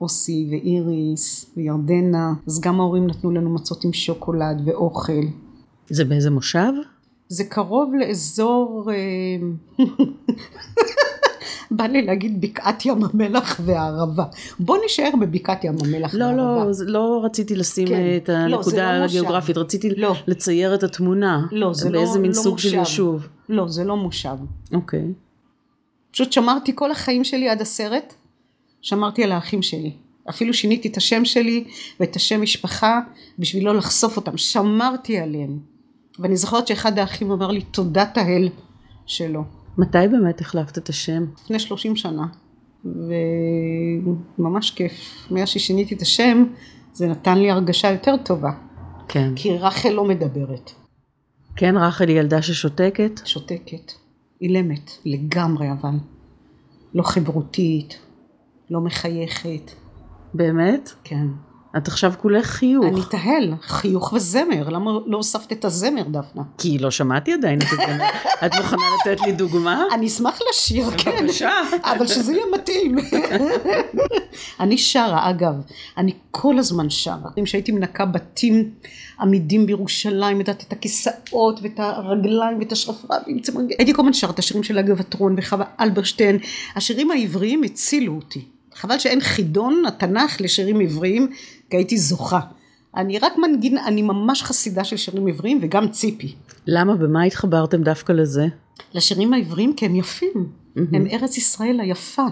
[0.00, 5.22] אוסי ואיריס וירדנה, אז גם ההורים נתנו לנו מצות עם שוקולד ואוכל.
[5.90, 6.72] זה באיזה מושב?
[7.28, 9.84] זה קרוב לאזור, אה,
[11.70, 14.24] בא לי להגיד בקעת ים המלח והערבה.
[14.60, 16.64] בוא נישאר בבקעת ים המלח לא, והערבה.
[16.64, 18.02] לא, זה- לא רציתי לשים כן.
[18.16, 19.16] את לא, הנקודה לא מושב.
[19.18, 20.14] הגיאוגרפית, רציתי לא.
[20.26, 21.46] לצייר את התמונה.
[21.52, 22.78] לא, זה לא- באיזה מין לא סוג של מושב.
[22.78, 23.26] יישוב.
[23.48, 24.36] לא, זה לא מושב.
[24.74, 25.04] אוקיי.
[26.12, 28.14] פשוט שמרתי כל החיים שלי עד הסרט,
[28.82, 29.92] שמרתי על האחים שלי.
[30.30, 31.64] אפילו שיניתי את השם שלי
[32.00, 33.00] ואת השם משפחה
[33.38, 35.58] בשביל לא לחשוף אותם, שמרתי עליהם.
[36.18, 38.48] ואני זוכרת שאחד האחים אמר לי תודת האל
[39.06, 39.44] שלו,
[39.78, 41.24] מתי באמת החלפת את השם?
[41.44, 42.26] לפני 30 שנה.
[44.38, 45.26] וממש כיף.
[45.30, 46.44] מאז ששיניתי את השם,
[46.92, 48.50] זה נתן לי הרגשה יותר טובה.
[49.08, 49.32] כן.
[49.36, 50.70] כי רחל לא מדברת,
[51.56, 53.20] כן, רחל היא ילדה ששותקת?
[53.24, 53.92] שותקת,
[54.40, 55.94] אילמת, לגמרי אבל.
[56.94, 57.98] לא חברותית,
[58.70, 59.70] לא מחייכת,
[60.34, 60.90] באמת?
[61.04, 61.26] כן.
[61.76, 62.84] את עכשיו כולך חיוך.
[62.84, 66.42] אני תהל, חיוך וזמר, למה לא הוספת את הזמר דפנה?
[66.58, 68.06] כי לא שמעתי עדיין את זה.
[68.46, 69.84] את מוכנה לתת לי דוגמה?
[69.92, 71.50] אני אשמח לשיר, כן, בבקשה.
[71.96, 72.96] אבל שזה יהיה מתאים.
[74.60, 75.54] אני שרה, אגב,
[75.96, 77.30] אני כל הזמן שרה.
[77.44, 78.70] כשהייתי מנקה בתים
[79.20, 83.40] עמידים בירושלים, יודעת את הכיסאות ואת הרגליים ואת השרפרפים.
[83.78, 86.38] הייתי כל הזמן שרה את השירים של אגב עטרון וחווה אלברשטיין.
[86.76, 88.57] השירים העבריים הצילו אותי.
[88.78, 91.30] חבל שאין חידון התנ"ך לשירים עבריים,
[91.70, 92.40] כי הייתי זוכה.
[92.96, 96.34] אני רק מנגין, אני ממש חסידה של שירים עבריים וגם ציפי.
[96.66, 96.96] למה?
[96.96, 98.46] במה התחברתם דווקא לזה?
[98.94, 102.26] לשירים העבריים כי הם יפים, הם ארץ ישראל היפה.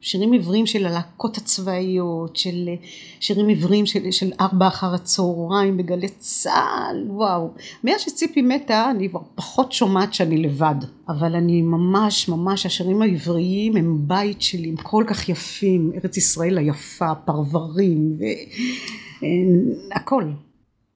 [0.00, 2.74] שירים עבריים של הלהקות הצבאיות, של אה,
[3.20, 7.50] שירים עבריים של, של ארבע אחר הצהריים בגלי צה"ל, וואו.
[7.84, 10.74] מאז שציפי מתה אני כבר פחות שומעת שאני לבד,
[11.08, 16.58] אבל אני ממש ממש, השירים העבריים הם בית שלי, הם כל כך יפים, ארץ ישראל
[16.58, 18.18] היפה, פרברים,
[19.90, 20.24] והכל.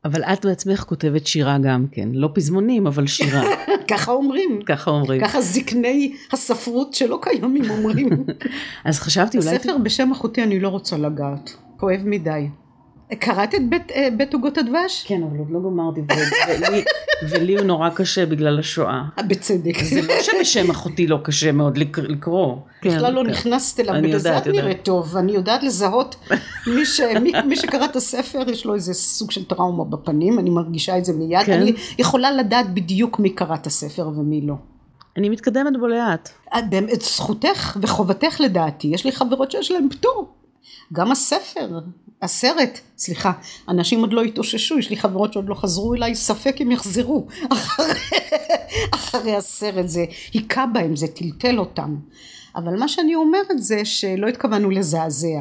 [0.05, 2.09] אבל את בעצמך כותבת שירה גם כן.
[2.13, 3.43] לא פזמונים, אבל שירה.
[3.91, 4.61] ככה אומרים.
[4.67, 5.21] ככה אומרים.
[5.21, 8.09] ככה זקני הספרות שלא קיימים אומרים.
[8.85, 9.59] אז חשבתי אולי...
[9.59, 12.49] ספר בשם אחותי אני לא רוצה לגעת, כואב מדי.
[13.19, 15.05] קראת את בית, אה, בית עוגות הדבש?
[15.07, 16.01] כן, אבל עוד לא גמרתי,
[16.49, 16.85] ולי-
[17.31, 19.03] ולי הוא נורא קשה בגלל השואה.
[19.19, 19.83] אה, בצדק.
[19.83, 22.57] זה לא שבשם אחותי לא קשה מאוד לק- לקרוא.
[22.85, 23.31] בכלל לא כן.
[23.31, 24.47] נכנסת אליו, בגלל זה את.
[24.47, 26.17] נראית טוב, אני יודעת לזהות
[26.67, 27.01] מי, ש...
[27.21, 31.05] מי, מי שקרא את הספר יש לו איזה סוג של טראומה בפנים, אני מרגישה את
[31.05, 31.53] זה מיד, כן.
[31.61, 34.55] אני יכולה לדעת בדיוק מי קרא את הספר ומי לא.
[35.17, 36.29] אני מתקדמת בו לאט.
[36.59, 40.29] את באמת, זכותך וחובתך לדעתי, יש לי חברות שיש להן פטור.
[40.93, 41.81] גם הספר,
[42.23, 43.33] הסרט, סליחה,
[43.69, 48.21] אנשים עוד לא התאוששו, יש לי חברות שעוד לא חזרו אליי, ספק אם יחזרו אחרי,
[48.95, 51.97] אחרי הסרט, זה היכה בהם, זה טלטל אותם.
[52.57, 55.41] אבל מה שאני אומרת זה שלא התכוונו לזעזע.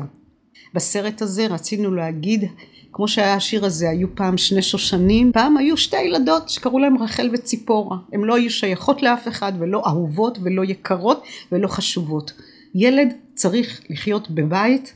[0.74, 2.44] בסרט הזה רצינו להגיד,
[2.92, 7.30] כמו שהיה השיר הזה, היו פעם שני שושנים, פעם היו שתי ילדות שקראו להם רחל
[7.34, 7.98] וציפורה.
[8.14, 12.34] הן לא היו שייכות לאף אחד ולא אהובות ולא יקרות ולא חשובות.
[12.76, 14.94] ילד צריך לחיות בבית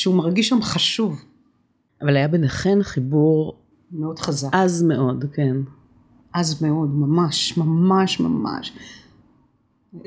[0.00, 1.22] שהוא מרגיש שם חשוב.
[2.02, 3.56] אבל היה ביניכן חיבור
[3.92, 4.48] מאוד חזק.
[4.52, 5.56] עז מאוד, כן.
[6.34, 8.72] אז מאוד, ממש, ממש, ממש.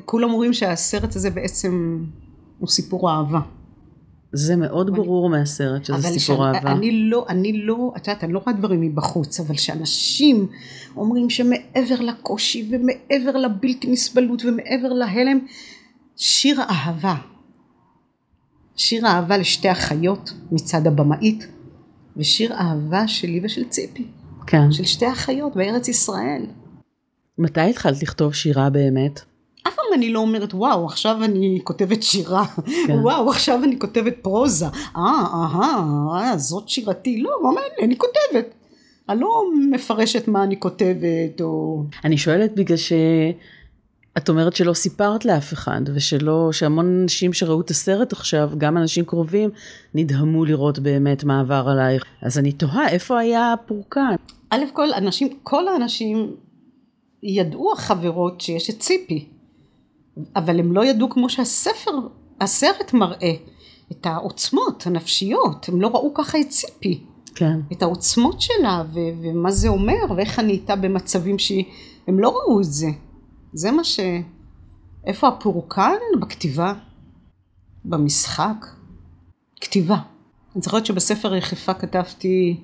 [0.05, 2.03] כולם אומרים שהסרט הזה בעצם
[2.59, 3.39] הוא סיפור אהבה.
[4.31, 6.71] זה מאוד ברור מהסרט שזה סיפור שאני- אהבה.
[6.71, 10.47] אני לא, אני לא, את יודעת, אני לא רואה דברים מבחוץ, אבל שאנשים
[10.95, 15.39] אומרים שמעבר לקושי ומעבר לבלתי נסבלות ומעבר להלם,
[16.15, 17.15] שיר אהבה.
[18.75, 21.47] שיר אהבה לשתי אחיות מצד הבמאית,
[22.17, 24.07] ושיר אהבה שלי ושל ציפי,
[24.47, 24.71] כן.
[24.71, 26.45] של שתי אחיות בארץ ישראל.
[27.37, 29.21] מתי התחלת לכתוב שירה באמת?
[29.67, 32.45] אף פעם אני לא אומרת וואו עכשיו אני כותבת שירה,
[32.87, 32.93] כן.
[32.93, 34.65] וואו עכשיו אני כותבת פרוזה,
[34.97, 35.83] אה אהה
[36.15, 38.53] אה, זאת שירתי, לא מעניין אני כותבת,
[39.09, 42.77] אני לא מפרשת מה אני כותבת או אני שואלת בגלל
[44.19, 49.05] שאת אומרת שלא סיפרת לאף אחד, ושלא, שהמון אנשים שראו את הסרט עכשיו, גם אנשים
[49.05, 49.49] קרובים,
[49.93, 52.05] נדהמו לראות באמת מה עבר עלייך.
[52.21, 54.15] אז אני תוהה, איפה היה הפורקן?
[54.49, 56.35] א' כל אנשים, כל האנשים
[57.23, 59.29] ידעו החברות שיש את ציפי,
[60.35, 61.91] אבל הם לא ידעו כמו שהספר,
[62.41, 63.33] הסרט מראה
[63.91, 67.03] את העוצמות הנפשיות, הם לא ראו ככה את ציפי.
[67.35, 67.59] כן.
[67.71, 72.65] את העוצמות שלה ו- ומה זה אומר ואיך אני איתה במצבים שהם לא ראו את
[72.65, 72.87] זה.
[73.53, 73.99] זה מה ש...
[75.05, 75.97] איפה הפורקן?
[76.21, 76.73] בכתיבה.
[77.85, 78.65] במשחק.
[79.61, 79.97] כתיבה.
[80.55, 82.57] אני זוכרת שבספר היחפה כתבתי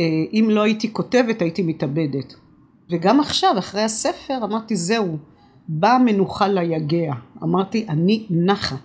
[0.00, 2.34] אה, אם לא הייתי כותבת הייתי מתאבדת.
[2.90, 5.18] וגם עכשיו אחרי הספר אמרתי זהו,
[5.68, 7.12] באה מנוחה ליגע.
[7.42, 8.76] אמרתי אני נחה.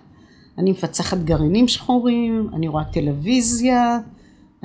[0.58, 3.98] אני מפצחת גרעינים שחורים, אני רואה טלוויזיה,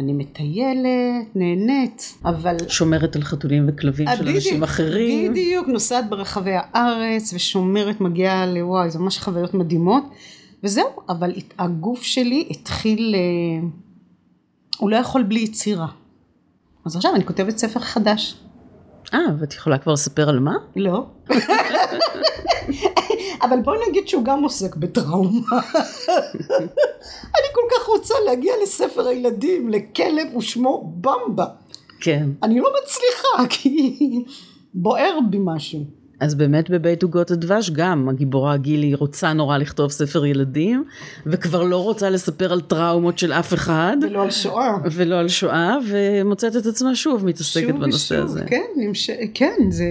[0.01, 2.55] אני מטיילת, נהנית, אבל...
[2.67, 5.31] שומרת על חתולים וכלבים של בדיוק, אנשים אחרים.
[5.31, 10.03] בדיוק, נוסעת ברחבי הארץ ושומרת, מגיעה לוואי, זה ממש חוויות מדהימות.
[10.63, 13.67] וזהו, אבל הגוף שלי התחיל, אה,
[14.77, 15.87] הוא לא יכול בלי יצירה.
[16.85, 18.35] אז עכשיו אני כותבת ספר חדש.
[19.13, 20.55] אה, ואת יכולה כבר לספר על מה?
[20.75, 21.05] לא.
[23.41, 25.59] אבל בואי נגיד שהוא גם עוסק בטראומה.
[27.37, 31.45] אני כל כך רוצה להגיע לספר הילדים, לכלב ושמו במבה.
[32.01, 32.29] כן.
[32.43, 34.23] אני לא מצליחה, כי
[34.73, 35.85] בוער בי משהו.
[36.21, 40.83] אז באמת בבית עוגות הדבש גם הגיבורה גילי רוצה נורא לכתוב ספר ילדים
[41.25, 45.77] וכבר לא רוצה לספר על טראומות של אף אחד ולא על שואה ולא על שואה
[45.87, 48.43] ומוצאת את עצמה שוב מתעסקת שוב בנושא ושוב, הזה.
[48.47, 49.09] כן, נמש...
[49.33, 49.85] כן, זה...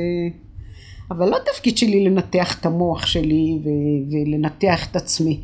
[1.10, 3.68] אבל לא התפקיד שלי לנתח את המוח שלי ו...
[4.12, 5.40] ולנתח את עצמי.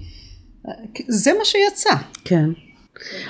[1.08, 1.90] זה מה שיצא.
[2.24, 2.50] כן.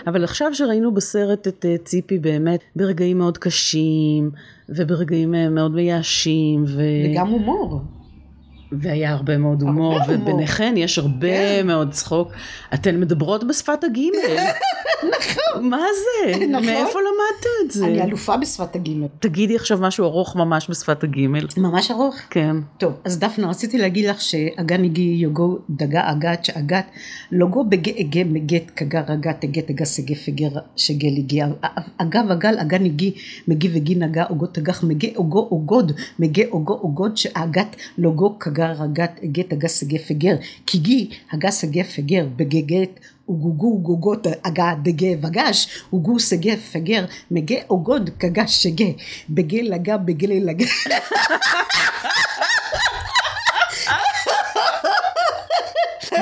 [0.07, 4.31] אבל עכשיו שראינו בסרט את אה, ציפי באמת ברגעים מאוד קשים
[4.69, 6.83] וברגעים אה, מאוד מייאשים ו...
[7.11, 7.81] וגם הומור.
[8.81, 9.99] והיה הרבה מאוד הומור.
[10.09, 11.67] וביניכן יש הרבה כן.
[11.67, 12.33] מאוד צחוק.
[12.75, 14.17] אתן מדברות בשפת הגימל.
[15.19, 15.69] נכון.
[15.69, 16.47] מה זה?
[16.47, 16.67] נכון.
[16.67, 17.87] מאיפה למדת את זה?
[17.87, 19.07] אני אלופה בשפת הגימל.
[19.21, 21.47] תגידי עכשיו משהו ארוך ממש בשפת הגימל.
[21.57, 22.17] ממש ארוך.
[22.31, 22.57] כן.
[22.79, 26.85] טוב, אז דפנה, רציתי להגיד לך שאגן הגיע יוגו דגה אגת שאגת
[27.33, 31.47] לוגו בגה אגה מגת כגר אגת אגת אגה סגה פגר שגל הגיע
[31.99, 33.11] אגב אגל אגן הגיע
[33.49, 39.21] מגי וגי נגה אוגו תגח מגה אוגו אוגוד מגה אוגו אוגוד שאגת לוגו כגר אגת
[39.25, 40.35] אגת אגה סגה פגר
[40.67, 47.57] כי גי הגה סגה פגר בגגת וגוגו גוגות אגה דגה וגש וגו סגה פגר מגה
[47.71, 48.91] אוגוד כגש שגה
[49.31, 50.67] בגה לגה בגלה לגה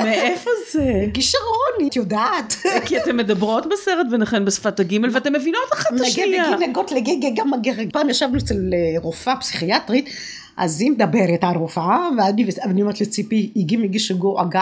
[0.03, 1.05] מאיפה זה?
[1.13, 2.55] כישרון, את יודעת.
[2.85, 6.51] כי אתן מדברות בסרט ביניכן בשפת הגימל ואתן מבינות אחת את נגה השנייה.
[6.55, 7.71] וגינגות לגגה גם מגר.
[7.93, 10.09] פעם ישבנו אצל אה, רופאה פסיכיאטרית,
[10.57, 14.11] אז היא מדברת הרופאה, ואני אומרת לציפי, הגיע מגיש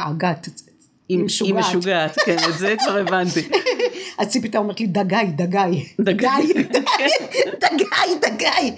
[0.09, 0.49] אגת.
[1.09, 1.53] היא היא היא.
[1.53, 3.39] משוגעת, כן, את זה כבר הבנתי.
[4.17, 5.83] אז ציפי הייתה אומרת לי, דגאי, דגאי.
[6.01, 6.53] דגאי.
[7.59, 8.71] דגאי, דגאי.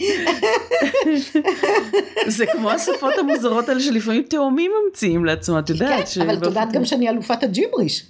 [2.38, 6.10] זה כמו השפות המוזרות האלה שלפעמים תאומים ממציאים לעצמם, את יודעת.
[6.16, 8.06] כן, אבל את יודעת גם שאני אלופת הג'יבריש.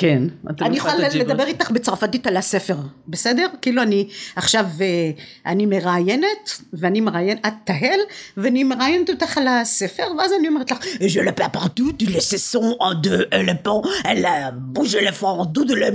[0.00, 0.22] כן,
[0.60, 0.94] אני יכולה.
[1.14, 2.76] לדבר איתך בצרפתית על הספר,
[3.08, 3.46] בסדר?
[3.62, 5.10] כאילו אני עכשיו, אה,
[5.46, 8.00] אני מראיינת, ואני מראיינת, את תהל,
[8.36, 12.20] ואני מראיינת אותך על הספר, ואז אני אומרת לך, je le perds partout, tu le
[12.20, 15.88] saisons en deux, et le pont, elle a bougé le fond, tout de le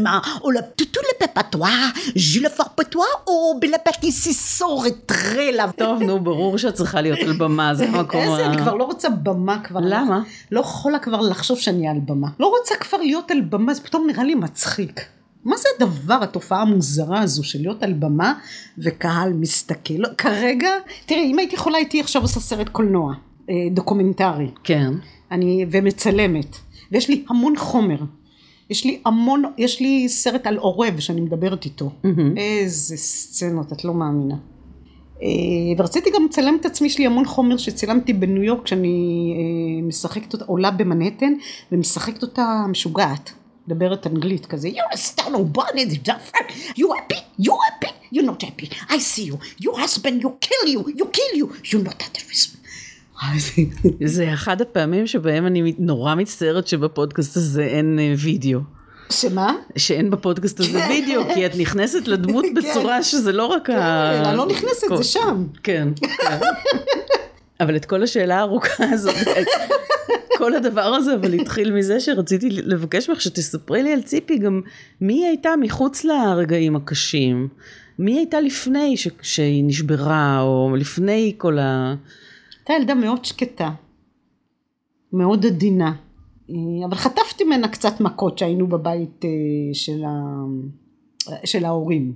[0.93, 1.83] tout le pépatois,
[2.15, 5.65] je le fort patois, ou le petit sisson retrait là.
[5.77, 8.45] טוב, נו, ברור שאת צריכה להיות על במה, זה המקום איזה, ה...
[8.45, 9.79] אני כבר לא רוצה במה כבר.
[9.83, 10.21] למה?
[10.51, 12.27] לא יכולה כבר לחשוב שאני על במה.
[12.39, 15.01] לא רוצה כבר להיות על במה, פתאום נראה לי מצחיק.
[15.45, 18.33] מה זה הדבר, התופעה המוזרה הזו של להיות על במה
[18.77, 19.93] וקהל מסתכל?
[19.97, 20.69] לא, כרגע,
[21.05, 23.13] תראי, אם הייתי יכולה הייתי עכשיו עושה סרט קולנוע,
[23.49, 24.93] אה, דוקומנטרי, כן.
[25.31, 26.57] אני, ומצלמת,
[26.91, 27.97] ויש לי המון חומר.
[28.69, 31.91] יש לי המון, יש לי סרט על עורב שאני מדברת איתו.
[32.03, 32.37] מהמם.
[32.37, 34.35] איזה סצנות, את לא מאמינה.
[35.23, 35.27] אה,
[35.77, 40.33] ורציתי גם לצלם את עצמי, יש לי המון חומר שצילמתי בניו יורק, שאני אה, משחקת
[40.33, 41.33] אותה, עולה במנהטן,
[41.71, 43.33] ומשחקת אותה משוגעת.
[43.67, 46.07] מדברת אנגלית כזה, you're a star of bonnet,
[46.77, 50.81] you happy, you happy, you're not happy, I see you, your husband, you kill you,
[50.99, 52.57] you kill you, you're not at the risk.
[54.05, 58.59] זה אחד הפעמים שבהם אני נורא מצטערת שבפודקאסט הזה אין אה, וידאו.
[59.09, 59.55] שמה?
[59.77, 62.53] שאין בפודקאסט הזה וידאו, כי את נכנסת לדמות כן.
[62.53, 64.29] בצורה שזה לא רק ה...
[64.29, 65.45] אני לא נכנסת, זה שם.
[65.63, 66.39] כן, כן.
[67.59, 69.15] אבל את כל השאלה הארוכה הזאת,
[70.43, 74.61] כל הדבר הזה, אבל התחיל מזה שרציתי לבקש ממך שתספרי לי על ציפי גם
[75.01, 77.47] מי היא הייתה מחוץ לרגעים הקשים.
[77.99, 79.07] מי הייתה לפני ש...
[79.21, 81.95] שהיא נשברה, או לפני כל ה...
[82.59, 83.69] הייתה ילדה מאוד שקטה,
[85.13, 85.93] מאוד עדינה,
[86.49, 89.29] אה, אבל חטפתי ממנה קצת מכות שהיינו בבית אה,
[89.73, 90.43] של, ה...
[91.45, 92.13] של ההורים.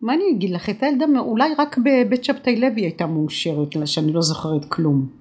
[0.00, 4.22] מה אני אגיד לך, הייתה ילדה, אולי רק בבית שבתאי לוי הייתה מאושרת, שאני לא
[4.22, 5.19] זוכרת כלום.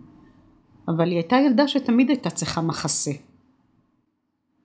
[0.89, 3.12] אבל היא הייתה ילדה שתמיד הייתה צריכה מחסה.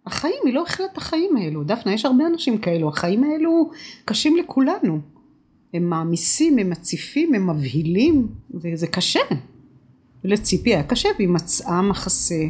[0.06, 1.64] החיים, היא לא הכילה את החיים האלו.
[1.64, 3.70] דפנה, יש הרבה אנשים כאלו, החיים האלו
[4.04, 5.00] קשים לכולנו.
[5.74, 9.20] הם מעמיסים, הם מציפים, הם מבהילים, וזה קשה.
[10.24, 12.44] ולציפי היה קשה, והיא מצאה מחסה.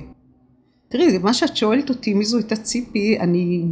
[0.89, 3.65] תראי, מה שאת שואלת אותי, מי זו הייתה ציפי, אני...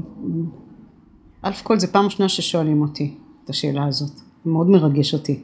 [1.42, 4.20] א' כל זה פעם ראשונה ששואלים אותי את השאלה הזאת.
[4.46, 5.42] מאוד מרגש אותי.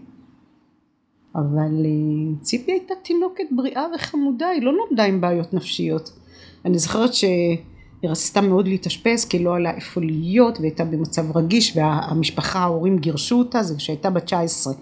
[1.34, 6.12] אבל אה, ציפי הייתה תינוקת בריאה וחמודה, היא לא נולדה עם בעיות נפשיות.
[6.64, 7.10] אני זוכרת
[8.02, 13.38] היא רצתה מאוד להתאשפז כי לא היה איפה להיות והייתה במצב רגיש והמשפחה ההורים גירשו
[13.38, 14.72] אותה זה כשהייתה בת 19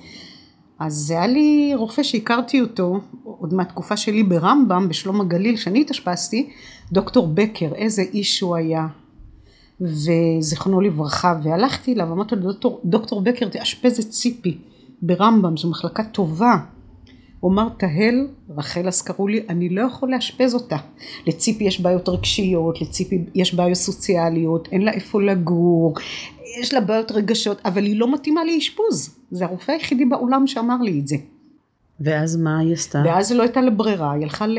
[0.79, 6.51] אז זה היה לי רופא שהכרתי אותו עוד מהתקופה שלי ברמב"ם בשלום הגליל שאני התאשפזתי
[6.93, 8.87] דוקטור בקר איזה איש הוא היה.
[9.81, 12.53] וזיכרונו לברכה והלכתי אליו אמרתי לו
[12.85, 14.59] דוקטור בקר תאשפז את ציפי
[15.03, 16.57] ברמב"ם זו מחלקה טובה
[17.41, 20.77] הוא אמר תהל, רחל אז קראו לי, אני לא יכול לאשפז אותה.
[21.27, 25.95] לציפי יש בעיות רגשיות, לציפי יש בעיות סוציאליות, אין לה איפה לגור,
[26.61, 29.17] יש לה בעיות רגשות, אבל היא לא מתאימה לאשפוז.
[29.31, 31.17] זה הרופא היחידי בעולם שאמר לי את זה.
[32.01, 33.03] ואז מה היא עשתה?
[33.05, 34.59] ואז לא הייתה לה ברירה, היא הלכה ל...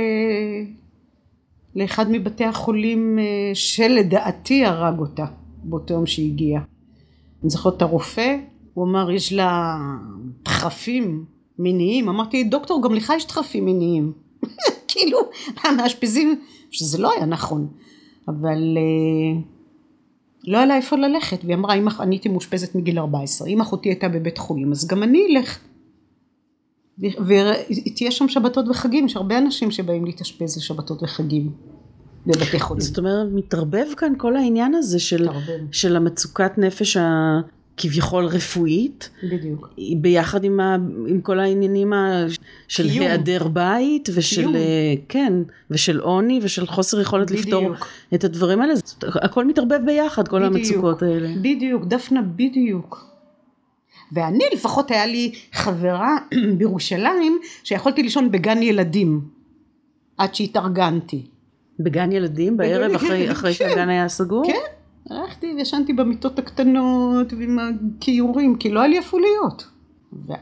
[1.76, 5.26] לאחד מבתי החולים אה, שלדעתי הרג אותה
[5.64, 6.62] באותו יום שהיא הגיעה.
[7.42, 8.38] אני זוכרת את הרופא,
[8.78, 9.78] הוא אמר יש לה
[10.46, 11.26] דחפים
[11.60, 14.14] מיניים, אמרתי דוקטור גם לך יש דחפים מיניים,
[14.88, 15.20] כאילו
[15.64, 17.68] המאשפזים, שזה לא היה נכון,
[18.28, 19.42] אבל uh,
[20.48, 23.90] לא היה לה איפה ללכת, והיא אמרה אם אני הייתי מאושפזת מגיל 14, אם אחותי
[23.90, 25.60] הייתה בבית חולים אז גם אני אלך,
[27.00, 31.52] ותהיה שם שבתות וחגים, יש הרבה אנשים שבאים להתאשפז לשבתות וחגים.
[32.26, 32.82] בבתי חולים.
[32.82, 35.28] זאת אומרת, מתערבב כאן כל העניין הזה של,
[35.72, 36.98] של המצוקת נפש
[37.78, 39.10] כביכול רפואית.
[39.24, 39.70] בדיוק.
[39.98, 42.26] ביחד עם, ה, עם כל העניינים ה,
[42.68, 43.06] של קיום.
[43.06, 44.56] היעדר בית ושל, קיום.
[45.10, 45.34] כן,
[45.72, 47.46] ושל עוני ושל חוסר יכולת בדיוק.
[47.46, 47.74] לפתור
[48.14, 48.74] את הדברים האלה.
[49.04, 50.56] הכל מתערבב ביחד, כל בדיוק.
[50.56, 51.30] המצוקות האלה.
[51.42, 53.08] בדיוק, דפנה, בדיוק.
[54.12, 56.18] ואני לפחות היה לי חברה
[56.58, 59.22] בירושלים שיכולתי לישון בגן ילדים
[60.18, 61.26] עד שהתארגנתי.
[61.80, 63.70] בגן ילדים בערב אחרי, אחרי כן.
[63.70, 64.48] שהגן היה סגור?
[64.48, 64.77] כן.
[65.10, 69.68] הלכתי וישנתי במיטות הקטנות ועם הכיורים, כי לא היה לי איפה להיות.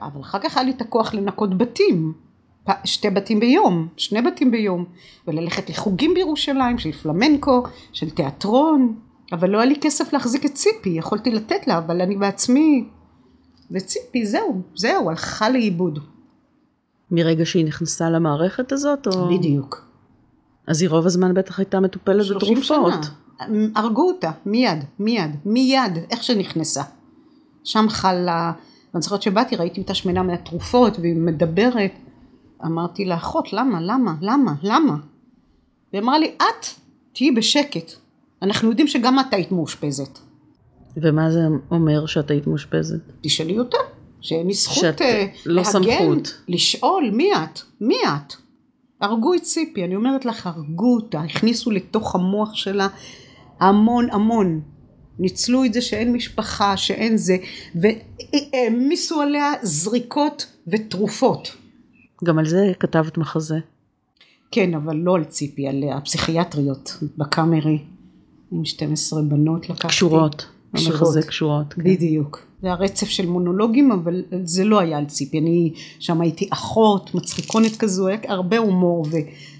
[0.01, 2.13] אבל אחר כך היה לי את הכוח לנקות בתים,
[2.83, 4.85] שתי בתים ביום, שני בתים ביום,
[5.27, 7.63] וללכת לחוגים בירושלים של פלמנקו,
[7.93, 8.99] של תיאטרון,
[9.31, 12.85] אבל לא היה לי כסף להחזיק את ציפי, יכולתי לתת לה, אבל אני בעצמי,
[13.71, 15.99] וציפי זהו, זהו, הלכה לאיבוד.
[17.11, 19.07] מרגע שהיא נכנסה למערכת הזאת?
[19.07, 19.37] או...
[19.37, 19.84] בדיוק.
[20.67, 22.63] אז היא רוב הזמן בטח הייתה מטופלת בתרופות.
[22.63, 23.01] 30 שנה.
[23.75, 26.83] הרגו אותה מיד, מיד, מיד, איך שנכנסה.
[27.63, 28.51] שם חלה,
[28.93, 31.91] ואני זוכרת שבאתי, ראיתי אותה שמנה מהתרופות, והיא מדברת.
[32.65, 34.95] אמרתי לאחות, למה, למה, למה, למה?
[35.93, 36.65] והיא אמרה לי, את
[37.13, 37.91] תהיי בשקט.
[38.41, 40.19] אנחנו יודעים שגם את היית מאושפזת.
[40.97, 41.39] ומה זה
[41.71, 42.99] אומר שאת היית מאושפזת?
[43.21, 43.77] תשאלי אותה,
[44.21, 46.41] שאין לי זכות שאת אה, לא להגן, סמכות.
[46.47, 47.59] לשאול, מי את?
[47.81, 48.33] מי את?
[49.01, 52.87] הרגו את ציפי, אני אומרת לך, הרגו אותה, הכניסו לתוך המוח שלה
[53.59, 54.61] המון המון.
[55.19, 57.37] ניצלו את זה שאין משפחה, שאין זה,
[57.75, 61.55] והעמיסו עליה זריקות ותרופות.
[62.23, 63.59] גם על זה כתבת מחזה.
[64.51, 67.79] כן, אבל לא על ציפי, על הפסיכיאטריות בקאמרי,
[68.51, 69.87] עם 12 בנות לקחתי.
[69.87, 70.45] קשורות.
[70.77, 71.73] המחזה קשורות.
[71.73, 71.83] כן.
[71.83, 72.47] בדיוק.
[72.61, 75.39] זה הרצף של מונולוגים, אבל זה לא היה על ציפי.
[75.39, 79.05] אני שם הייתי אחות, מצחיקונת כזו, היה הרבה הומור,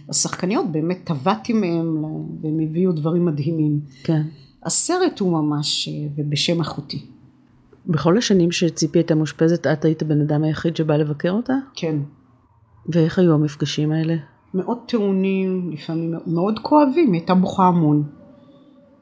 [0.08, 2.04] והשחקניות באמת טבעתי מהם,
[2.42, 3.80] והם הביאו דברים מדהימים.
[4.04, 4.22] כן.
[4.64, 7.06] הסרט הוא ממש, ובשם אחותי.
[7.88, 11.54] בכל השנים שציפי הייתה מאושפזת, את היית הבן אדם היחיד שבא לבקר אותה?
[11.76, 11.96] כן.
[12.90, 14.16] ואיך היו המפגשים האלה?
[14.54, 18.04] מאוד טעונים, לפעמים מאוד כואבים, היא הייתה בוכה המון.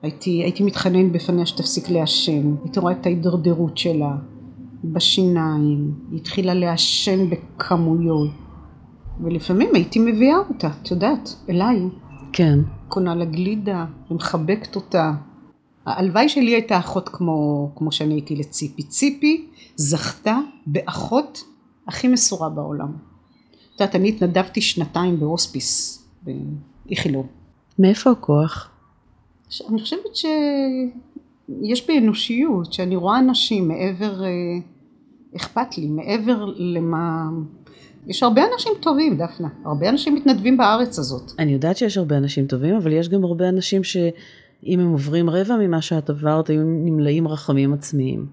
[0.04, 4.16] הייתי, הייתי מתחנן בפניה שתפסיק לעשן, הייתי רואה את ההידרדרות שלה
[4.84, 8.30] בשיניים, היא התחילה לעשן בכמויות,
[9.24, 11.80] ולפעמים הייתי מביאה אותה, את יודעת, אליי.
[12.34, 12.60] כן.
[12.88, 15.12] קונה לה גלידה, ומחבקת אותה.
[15.86, 18.84] הלוואי שלי הייתה אחות כמו, כמו שאני הייתי לציפי.
[18.84, 21.44] ציפי זכתה באחות
[21.88, 22.92] הכי מסורה בעולם.
[23.76, 26.04] את יודעת, אני התנדבתי שנתיים בהוספיס,
[26.86, 27.28] באיכילוב.
[27.80, 28.73] מאיפה הכוח?
[29.70, 34.30] אני חושבת שיש בי אנושיות, שאני רואה אנשים מעבר, אה,
[35.36, 37.30] אכפת לי, מעבר למה...
[38.08, 39.48] יש הרבה אנשים טובים, דפנה.
[39.66, 41.32] הרבה אנשים מתנדבים בארץ הזאת.
[41.40, 45.58] אני יודעת שיש הרבה אנשים טובים, אבל יש גם הרבה אנשים שאם הם עוברים רבע
[45.58, 48.26] ממה שאת עברת, היו נמלאים רחמים עצמיים.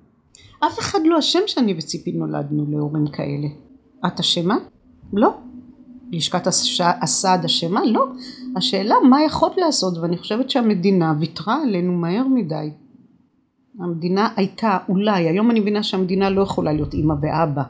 [0.66, 3.46] אף אחד לא אשם שאני וציפי נולדנו להורים כאלה.
[4.06, 4.56] את אשמה?
[5.12, 5.30] לא.
[6.10, 6.46] לשכת
[7.02, 7.84] הסעד אשמה?
[7.84, 8.06] לא.
[8.56, 12.70] השאלה מה יכולת לעשות, ואני חושבת שהמדינה ויתרה עלינו מהר מדי.
[13.80, 17.62] המדינה הייתה, אולי, היום אני מבינה שהמדינה לא יכולה להיות אימא ואבא,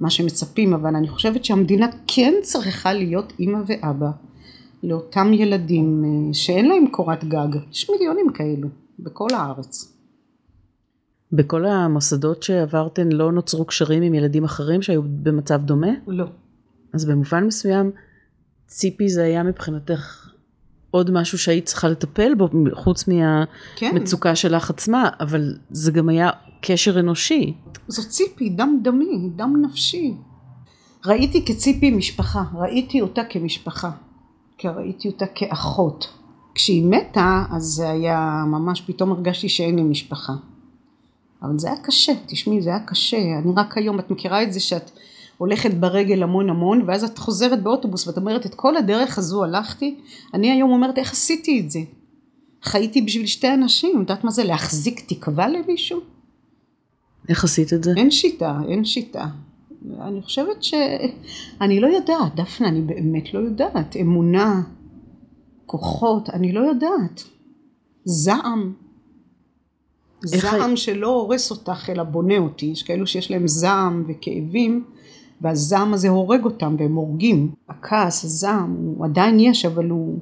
[0.00, 4.10] מה שמצפים, אבל אני חושבת שהמדינה כן צריכה להיות אימא ואבא
[4.82, 7.48] לאותם ילדים אה, שאין להם קורת גג.
[7.72, 8.68] יש מיליונים כאלו
[8.98, 9.92] בכל הארץ.
[11.32, 15.90] בכל המוסדות שעברתן לא נוצרו קשרים עם ילדים אחרים שהיו במצב דומה?
[16.06, 16.24] לא.
[16.96, 17.90] אז במובן מסוים
[18.66, 20.30] ציפי זה היה מבחינתך
[20.90, 23.04] עוד משהו שהיית צריכה לטפל בו, חוץ
[23.76, 23.94] כן.
[23.94, 26.30] מהמצוקה שלך עצמה, אבל זה גם היה
[26.60, 27.54] קשר אנושי.
[27.88, 30.14] זו ציפי, דם דמי, דם נפשי.
[31.06, 33.90] ראיתי כציפי משפחה, ראיתי אותה כמשפחה,
[34.58, 36.08] כי ראיתי אותה כאחות.
[36.54, 40.32] כשהיא מתה, אז זה היה ממש, פתאום הרגשתי שאין לי משפחה.
[41.42, 43.16] אבל זה היה קשה, תשמעי, זה היה קשה.
[43.16, 44.90] אני רק היום, את מכירה את זה שאת
[45.38, 49.98] הולכת ברגל המון המון, ואז את חוזרת באוטובוס ואת אומרת, את כל הדרך הזו הלכתי,
[50.34, 51.80] אני היום אומרת, איך עשיתי את זה?
[52.62, 56.00] חייתי בשביל שתי אנשים, יודעת מה זה להחזיק תקווה למישהו?
[57.28, 57.92] איך עשית את זה?
[57.96, 59.26] אין שיטה, אין שיטה.
[60.00, 60.74] אני חושבת ש...
[61.60, 63.96] אני לא יודעת, דפנה, אני באמת לא יודעת.
[63.96, 64.62] אמונה,
[65.66, 67.22] כוחות, אני לא יודעת.
[68.04, 68.72] זעם.
[70.24, 72.66] זעם הי- שלא הורס אותך אלא בונה אותי.
[72.66, 74.84] יש כאלו שיש להם זעם וכאבים,
[75.40, 77.52] והזעם הזה הורג אותם והם הורגים.
[77.68, 80.18] הכעס, הזעם, הוא עדיין יש, אבל הוא...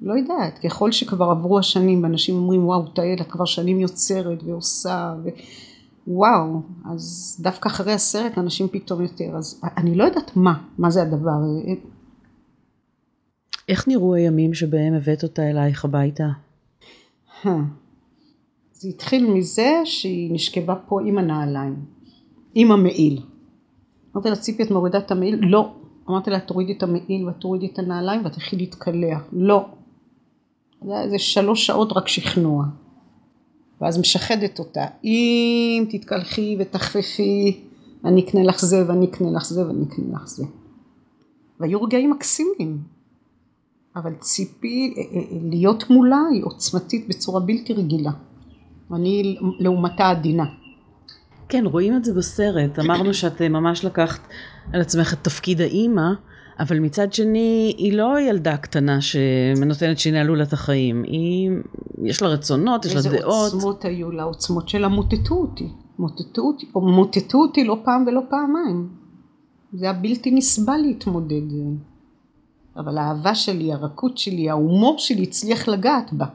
[0.00, 2.84] לא יודעת, ככל שכבר עברו השנים ואנשים אומרים וואו
[3.20, 5.28] את כבר שנים יוצרת ועושה ו...
[6.06, 6.60] וואו,
[6.92, 11.40] אז דווקא אחרי הסרט אנשים פתאום יותר, אז אני לא יודעת מה, מה זה הדבר,
[13.68, 16.28] איך נראו הימים שבהם הבאת אותה אלייך הביתה?
[18.72, 21.76] זה התחיל מזה שהיא נשכבה פה עם הנעליים,
[22.54, 23.22] עם המעיל.
[24.14, 25.38] אמרתי לה ציפי את מורידה את המעיל?
[25.42, 25.72] לא.
[26.08, 29.20] אמרתי לה תורידי את המעיל ואת תורידי את הנעליים ואת תתחילי להתקלח.
[29.32, 29.66] לא.
[30.84, 32.64] זה היה איזה שלוש שעות רק שכנוע.
[33.80, 37.60] ואז משחדת אותה, אם תתקלחי ותחפפי,
[38.04, 40.44] אני אקנה לך זה ואני אקנה לך זה ואני אקנה לך זה.
[41.60, 42.78] והיו רגעים מקסימים.
[43.96, 48.10] אבל ציפי, אה, אה, להיות מולה היא עוצמתית בצורה בלתי רגילה.
[48.92, 50.44] אני לעומתה עדינה.
[51.50, 52.78] כן, רואים את זה בסרט.
[52.78, 54.20] אמרנו שאת אה, ממש לקחת
[54.72, 56.10] על עצמך את תפקיד האימא,
[56.60, 61.02] אבל מצד שני, היא לא ילדה קטנה שנותנת שינהלו לה את החיים.
[61.02, 61.50] היא,
[62.04, 63.52] יש לה רצונות, יש לה איזה דעות.
[63.52, 65.68] עוצמות היו לה, עוצמות שלה מוטטו אותי.
[65.98, 68.88] מוטטו אותי, או מוטטו אותי לא פעם ולא פעמיים.
[69.72, 71.42] זה היה בלתי נסבל להתמודד.
[72.76, 76.26] אבל האהבה שלי, הרכות שלי, ההומור שלי הצליח לגעת בה.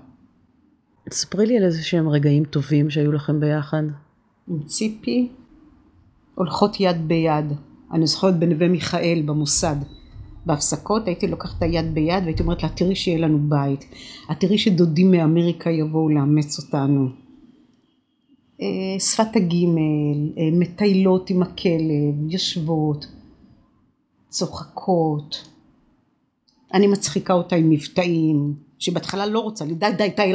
[1.12, 3.84] ספרי לי על איזה שהם רגעים טובים שהיו לכם ביחד.
[4.50, 5.30] עם ציפי
[6.36, 7.46] הולכות יד ביד.
[7.92, 9.76] אני זוכרת בנווה מיכאל במוסד.
[10.46, 13.86] בהפסקות הייתי לוקחת את היד ביד והייתי אומרת לה תראי שיהיה לנו בית.
[14.32, 17.08] את תראי שדודים מאמריקה יבואו לאמץ אותנו.
[18.62, 23.06] אה, שפת הגימל, אה, מטיילות עם הכלב, יושבות,
[24.30, 25.50] צוחקות.
[26.74, 30.34] אני מצחיקה אותה עם מבטאים, שבהתחלה לא רוצה די די די,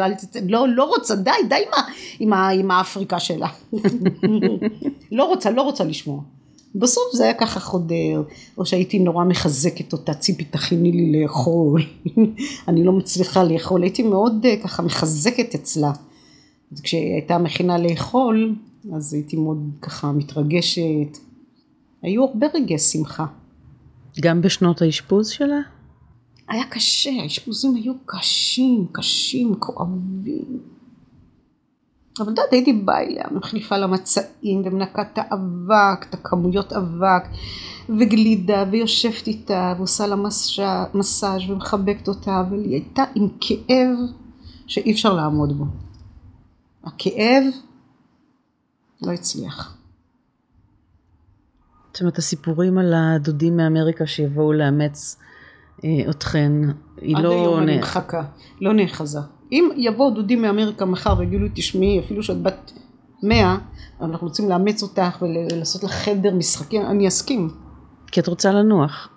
[0.48, 3.48] לא, לא רוצה, די די עם, עם, עם האפריקה שלה.
[5.12, 6.22] לא רוצה, לא רוצה לשמוע.
[6.74, 8.22] בסוף זה היה ככה חודר,
[8.58, 11.82] או שהייתי נורא מחזקת אותה, ציפי תכיני לי לאכול,
[12.68, 15.92] אני לא מצליחה לאכול, הייתי מאוד אה, ככה מחזקת אצלה.
[16.72, 18.54] אז כשהיא הייתה מכינה לאכול,
[18.96, 21.18] אז הייתי מאוד ככה מתרגשת.
[22.02, 23.26] היו הרבה רגעי שמחה.
[24.20, 25.60] גם בשנות האשפוז שלה?
[26.50, 30.60] היה קשה, האשפוזים היו קשים, קשים, כואבים.
[32.18, 37.22] אבל יודעת, הייתי באה אליה, מחליפה לה מצעים, ומנקה את האבק, את הכמויות אבק,
[37.88, 40.16] וגלידה, ויושבת איתה, ועושה לה
[40.94, 43.98] מסאז' ומחבקת אותה, אבל היא הייתה עם כאב
[44.66, 45.64] שאי אפשר לעמוד בו.
[46.84, 47.44] הכאב
[49.02, 49.76] לא הצליח.
[51.92, 55.16] זאת אומרת, הסיפורים על הדודים מאמריקה שיבואו לאמץ
[56.10, 56.52] אתכן,
[57.00, 57.30] היא עד לא...
[57.30, 58.22] היום אני מחכה,
[58.60, 59.18] לא נאחזה.
[59.52, 62.72] אם יבואו דודים מאמריקה מחר ויגידו לי, תשמעי, אפילו שאת בת
[63.22, 63.58] מאה,
[64.00, 67.48] אנחנו רוצים לאמץ אותך ולעשות לך חדר משחקים, אני אסכים.
[68.12, 69.08] כי את רוצה לנוח.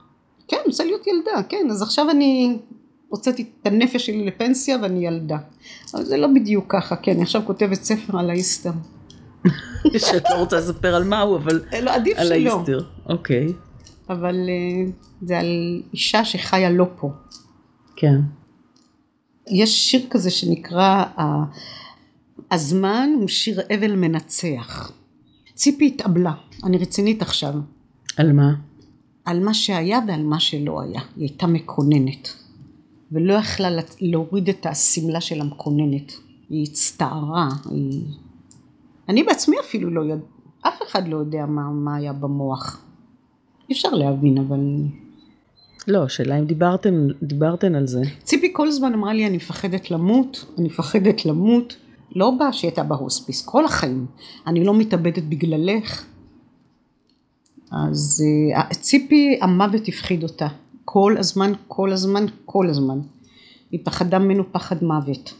[0.47, 2.57] כן, רוצה להיות ילדה, כן, אז עכשיו אני
[3.09, 5.37] הוצאתי את הנפש שלי לפנסיה ואני ילדה.
[5.93, 8.71] אבל זה לא בדיוק ככה, כן, אני עכשיו כותבת ספר על האיסטר.
[9.97, 12.31] שאת לא רוצה לספר על מהו, אבל אה, לא, עדיף על.
[12.31, 12.79] האיסטר.
[13.09, 13.47] אוקיי.
[14.09, 14.91] אבל אה,
[15.21, 17.11] זה על אישה שחיה לא פה.
[17.95, 18.21] כן.
[19.47, 21.03] יש שיר כזה שנקרא
[22.51, 24.91] הזמן הוא שיר אבל מנצח.
[25.55, 26.33] ציפי התאבלה,
[26.63, 27.53] אני רצינית עכשיו,
[28.17, 28.53] על מה?
[29.25, 31.01] על מה שהיה ועל מה שלא היה.
[31.15, 32.33] היא הייתה מקוננת,
[33.11, 33.69] ולא יכלה
[34.01, 36.11] להוריד את השמלה של המקוננת.
[36.49, 38.03] היא הצטערה, היא...
[39.09, 40.15] אני בעצמי אפילו לא יודע,
[40.61, 42.85] אף אחד לא יודע מה, מה היה במוח.
[43.69, 44.59] אי אפשר להבין, אבל...
[45.87, 48.01] לא, שאלה אם דיברתן, דיברתן על זה.
[48.23, 51.75] ציפי כל הזמן אמרה לי, אני מפחדת למות, אני מפחדת למות.
[52.15, 54.05] לא בא שהיא הייתה בהוספיס, כל החיים.
[54.47, 56.05] אני לא מתאבדת בגללך.
[57.71, 58.23] אז
[58.55, 60.47] אה, ציפי, המוות הפחיד אותה.
[60.85, 62.99] כל הזמן, כל הזמן, כל הזמן.
[63.71, 65.33] היא פחדה ממנו פחד מוות.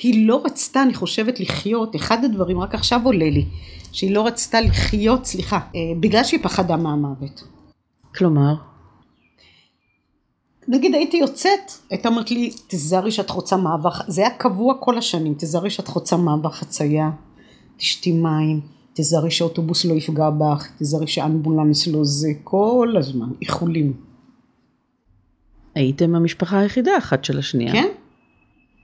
[0.00, 3.44] היא לא רצתה, אני חושבת, לחיות, אחד הדברים, רק עכשיו עולה לי,
[3.92, 7.44] שהיא לא רצתה לחיות, סליחה, אה, בגלל שהיא פחדה מהמוות.
[8.16, 8.54] כלומר?
[10.68, 15.34] נגיד הייתי יוצאת, הייתה אומרת לי, תזהרי שאת חוצה מעבר, זה היה קבוע כל השנים,
[15.38, 17.10] תזהרי שאת חוצה מעבר חצייה,
[17.76, 18.60] תשתי מים,
[18.92, 23.92] תזהרי שאוטובוס לא יפגע בך, תזהרי שאמבולנס לא זה, כל הזמן, איחולים.
[25.74, 27.72] הייתם המשפחה היחידה אחת של השנייה.
[27.72, 27.88] כן?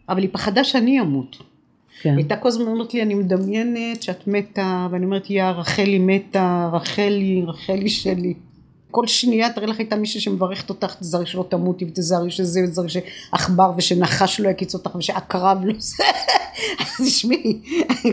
[0.08, 1.36] אבל היא פחדה שאני אמות.
[2.02, 2.16] כן.
[2.16, 7.42] הייתה כל הזמן אומרת לי, אני מדמיינת שאת מתה, ואני אומרת, יא, רחלי מתה, רחלי,
[7.46, 8.34] רחלי שלי.
[8.90, 13.72] כל שנייה תראי לך הייתה מישהי שמברכת אותך, תזהרי שלא תמותי, ותזהרי שזה, ותזהרי שעכבר
[13.76, 16.04] ושנחש לא יקיץ אותך, ושעקרב לא זה.
[16.80, 17.60] אז תשמעי,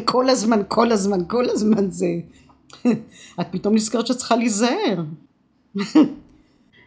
[0.05, 2.07] כל הזמן, כל הזמן, כל הזמן זה...
[3.41, 5.03] את פתאום נזכרת שאת צריכה להיזהר.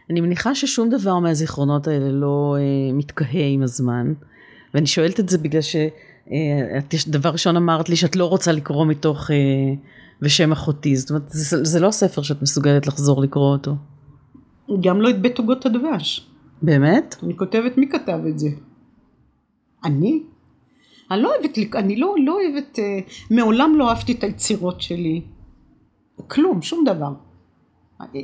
[0.09, 4.13] אני מניחה ששום דבר מהזיכרונות האלה לא אה, מתקהה עם הזמן,
[4.73, 5.93] ואני שואלת את זה בגלל שאת
[6.93, 9.35] אה, דבר ראשון אמרת לי שאת לא רוצה לקרוא מתוך אה,
[10.21, 13.75] ושם אחותי, זאת אומרת זה, זה לא ספר שאת מסוגלת לחזור לקרוא אותו.
[14.81, 16.27] גם לא את בית עוגות הדבש.
[16.61, 17.15] באמת?
[17.23, 18.49] אני כותבת מי כתב את זה.
[19.83, 20.23] אני?
[21.11, 22.99] אני לא אוהבת, אני לא, לא אוהבת, אה,
[23.31, 25.21] מעולם לא אהבתי את היצירות שלי.
[26.27, 27.13] כלום, שום דבר.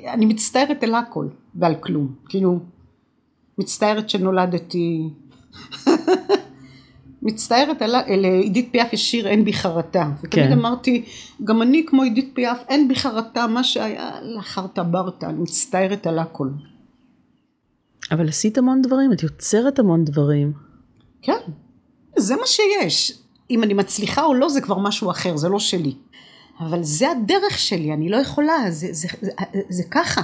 [0.08, 2.16] אני מצטערת על הכל ועל כלום.
[2.30, 2.60] כאילו,
[3.58, 5.10] מצטערת שנולדתי,
[7.28, 10.10] מצטערת לעידית פיאף יש שיר אין בי חרטה.
[10.24, 10.52] ותמיד כן.
[10.52, 11.06] אמרתי,
[11.44, 16.20] גם אני כמו עידית פיאף, אין בי חרטה, מה שהיה לחרטה ברטה, אני מצטערת על
[16.20, 16.50] הכל.
[18.12, 20.54] אבל עשית המון דברים, את יוצרת המון דברים.
[21.22, 21.40] כן,
[22.18, 23.22] זה מה שיש.
[23.52, 25.96] אם אני מצליחה או לא זה כבר משהו אחר, זה לא שלי.
[26.60, 29.32] אבל זה הדרך שלי, אני לא יכולה, זה, זה, זה,
[29.70, 30.22] זה ככה.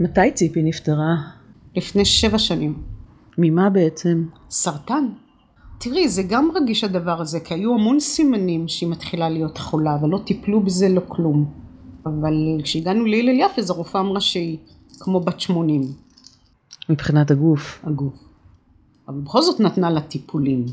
[0.00, 1.16] מתי ציפי נפטרה?
[1.76, 2.82] לפני שבע שנים.
[3.38, 4.24] ממה בעצם?
[4.50, 5.06] סרטן.
[5.80, 10.08] תראי, זה גם רגיש הדבר הזה, כי היו המון סימנים שהיא מתחילה להיות חולה, אבל
[10.08, 11.52] לא טיפלו בזה לא כלום.
[12.06, 14.58] אבל כשהגענו להלל יפה, אז הרופאה אמרה שהיא
[15.00, 15.82] כמו בת 80,
[16.88, 17.80] מבחינת הגוף.
[17.84, 18.14] הגוף.
[19.08, 20.66] אבל בכל זאת נתנה לה טיפולים.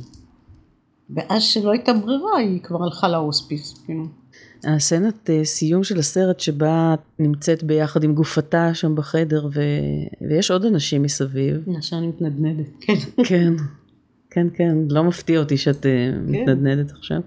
[1.09, 4.07] ואז שלא הייתה ברירה, היא כבר הלכה להוספיס, כאילו.
[4.63, 9.61] הסצנת אה, סיום של הסרט שבה את נמצאת ביחד עם גופתה שם בחדר ו...
[10.29, 11.57] ויש עוד אנשים מסביב.
[11.93, 12.93] אני מתנדנדת, כן.
[13.23, 13.53] כן,
[14.38, 17.21] כן, כן, לא מפתיע אותי שאת אה, מתנדנדת עכשיו.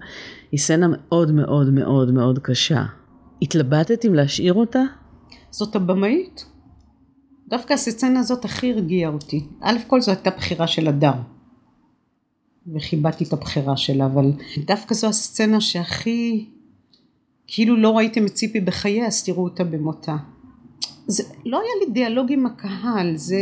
[0.51, 2.85] היא סצנה מאוד מאוד מאוד מאוד קשה.
[3.41, 4.81] התלבטת אם להשאיר אותה?
[5.49, 6.45] זאת הבמאית.
[7.47, 9.47] דווקא הסצנה הזאת הכי הרגיעה אותי.
[9.61, 11.13] א' כל זו הייתה בחירה של הדר.
[12.75, 14.31] וכיבדתי את הבחירה שלה, אבל
[14.65, 16.49] דווקא זו הסצנה שהכי,
[17.47, 20.15] כאילו לא ראיתם את ציפי בחייה, אז תראו אותה במותה.
[21.07, 23.39] זה, לא היה לי דיאלוג עם הקהל, זה,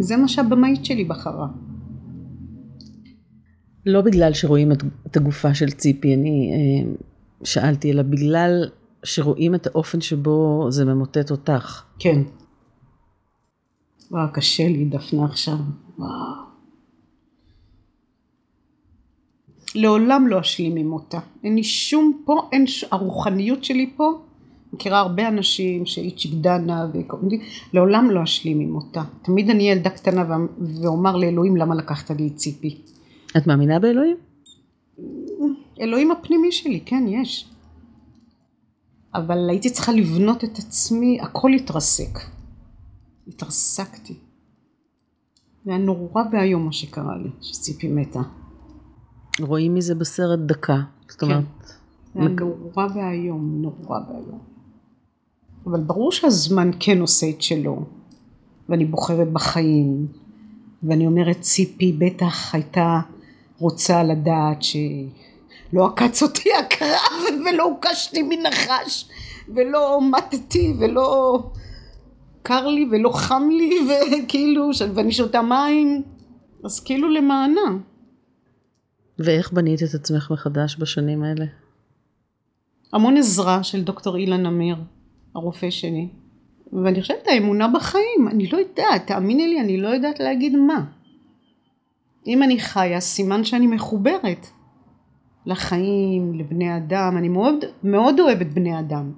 [0.00, 1.46] זה מה שהבמאית שלי בחרה.
[3.86, 6.92] לא בגלל שרואים את, את הגופה של ציפי, אני אה,
[7.44, 8.68] שאלתי, אלא בגלל
[9.04, 11.82] שרואים את האופן שבו זה ממוטט אותך.
[11.98, 12.22] כן.
[14.10, 15.56] וואו, קשה לי דפנה עכשיו.
[15.98, 16.42] וואו.
[19.74, 21.18] לעולם לא אשלים עם מותה.
[21.44, 22.84] אין לי שום פה, אין, ש...
[22.90, 24.10] הרוחניות שלי פה,
[24.72, 27.40] מכירה הרבה אנשים שאיצ'יק דנה וקוראים
[27.72, 29.02] לעולם לא אשלים עם מותה.
[29.22, 30.24] תמיד אני ילדה קטנה.
[30.82, 32.78] ואומר לאלוהים למה לקחת לי את ציפי.
[33.36, 34.16] את מאמינה באלוהים?
[35.80, 37.50] אלוהים הפנימי שלי, כן, יש.
[39.14, 42.18] אבל הייתי צריכה לבנות את עצמי, הכל התרסק.
[43.28, 44.14] התרסקתי.
[45.64, 48.20] זה היה נורא ואיום מה שקרה לי, שציפי מתה.
[49.40, 50.80] רואים מזה בסרט דקה.
[51.08, 51.26] זאת כן.
[51.26, 51.44] אומרת,
[52.14, 54.38] זה היה נורא ואיום, נורא ואיום.
[55.66, 57.84] אבל ברור שהזמן כן עושה את שלו,
[58.68, 60.06] ואני בוחרת בחיים,
[60.82, 63.00] ואני אומרת ציפי בטח הייתה
[63.62, 69.08] רוצה לדעת שלא עקץ אותי הקרב ולא הוקשתי מנחש
[69.54, 71.38] ולא מתתי ולא
[72.42, 76.02] קר לי ולא חם לי וכאילו ש- ואני שותה מים
[76.64, 77.60] אז כאילו למענה.
[79.18, 81.44] ואיך בנית את עצמך מחדש בשנים האלה?
[82.92, 84.76] המון עזרה של דוקטור אילן אמיר
[85.34, 86.08] הרופא שלי.
[86.84, 90.84] ואני חושבת האמונה בחיים אני לא יודעת תאמיני לי אני לא יודעת להגיד מה
[92.26, 94.46] אם אני חיה סימן שאני מחוברת
[95.46, 99.12] לחיים לבני אדם אני מאוד מאוד אוהבת בני אדם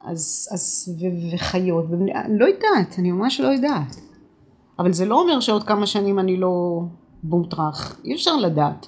[0.00, 4.00] אז, אז ו, וחיות ובני, לא יודעת אני ממש לא יודעת
[4.78, 6.82] אבל זה לא אומר שעוד כמה שנים אני לא
[7.22, 8.86] בום טראח אי אפשר לדעת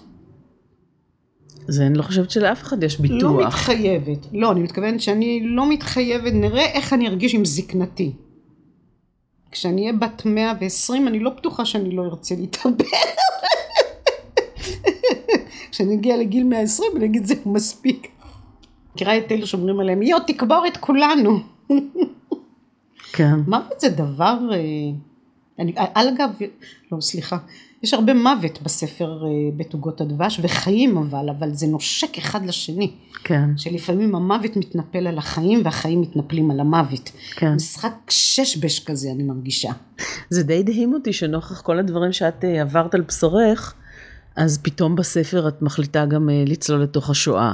[1.68, 3.22] זה אני לא חושבת שלאף אחד יש ביטוח.
[3.22, 4.26] לא מתחייבת.
[4.32, 8.12] לא, אני מתכוונת שאני לא מתחייבת, נראה איך אני ארגיש עם זקנתי.
[9.50, 12.84] כשאני אהיה בת 120 אני לא בטוחה שאני לא ארצה להתאבד.
[15.70, 18.08] כשאני אגיע לגיל 120 אני אגיד זה מספיק.
[18.94, 21.38] מכירה את אלה שאומרים עליהם, יו תקבור את כולנו.
[23.12, 23.34] כן.
[23.46, 24.58] מוות זה דבר, אה,
[25.58, 26.30] אני, על אגב,
[26.92, 27.38] לא סליחה,
[27.82, 32.92] יש הרבה מוות בספר אה, בית עוגות הדבש וחיים אבל, אבל זה נושק אחד לשני.
[33.24, 33.50] כן.
[33.56, 37.10] שלפעמים המוות מתנפל על החיים והחיים מתנפלים על המוות.
[37.36, 37.54] כן.
[37.54, 39.72] משחק שש-בש כזה אני מרגישה.
[40.30, 43.74] זה די הדהים אותי שנוכח כל הדברים שאת אה, עברת על בשרך,
[44.36, 47.52] אז פתאום בספר את מחליטה גם אה, לצלול לתוך השואה.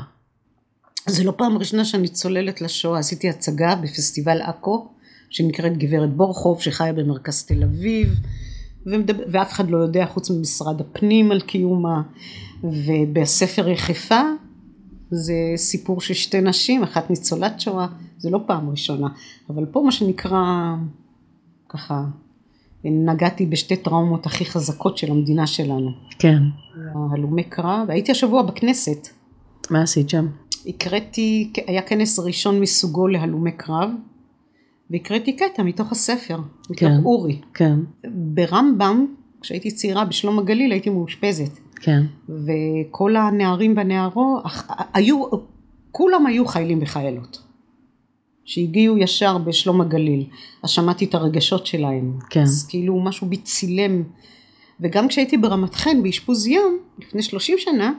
[1.07, 4.89] זה לא פעם ראשונה שאני צוללת לשואה, עשיתי הצגה בפסטיבל עכו,
[5.31, 8.21] שנקראת גברת בורחוב, שחיה במרכז תל אביב,
[8.87, 12.03] ומדבר, ואף אחד לא יודע חוץ ממשרד הפנים על קיומה,
[12.65, 14.23] ובספר יחפה
[15.11, 17.87] זה סיפור של שתי נשים, אחת ניצולת שואה,
[18.19, 19.09] זה לא פעם ראשונה,
[19.51, 20.75] אבל פה מה שנקרא,
[21.69, 22.05] ככה,
[22.85, 25.91] נגעתי בשתי טראומות הכי חזקות של המדינה שלנו.
[26.19, 26.43] כן.
[27.13, 29.09] הלומי קרב, הייתי השבוע בכנסת.
[29.71, 30.27] מה עשית שם?
[30.67, 33.91] הקראתי, היה כנס ראשון מסוגו להלומי קרב,
[34.93, 36.39] והקראתי קטע מתוך הספר,
[36.71, 36.97] מתוך כן.
[37.05, 37.41] אורי.
[37.55, 37.79] כן.
[38.07, 39.07] ברמב"ם,
[39.41, 42.03] כשהייתי צעירה בשלום הגליל הייתי מאושפזת, כן.
[42.29, 44.45] וכל הנערים והנערות,
[44.95, 45.25] היו,
[45.91, 47.43] כולם היו חיילים וחיילות,
[48.45, 50.25] שהגיעו ישר בשלום הגליל,
[50.63, 52.43] אז שמעתי את הרגשות שלהם, כן.
[52.43, 54.03] אז כאילו משהו בי צילם,
[54.81, 57.93] וגם כשהייתי ברמת חן באשפוז יום, לפני 30 שנה,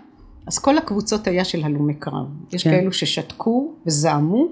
[0.48, 2.28] אז כל הקבוצות היה של הלומי קרב.
[2.54, 2.70] יש כן.
[2.70, 4.48] כאלו ששתקו וזעמו,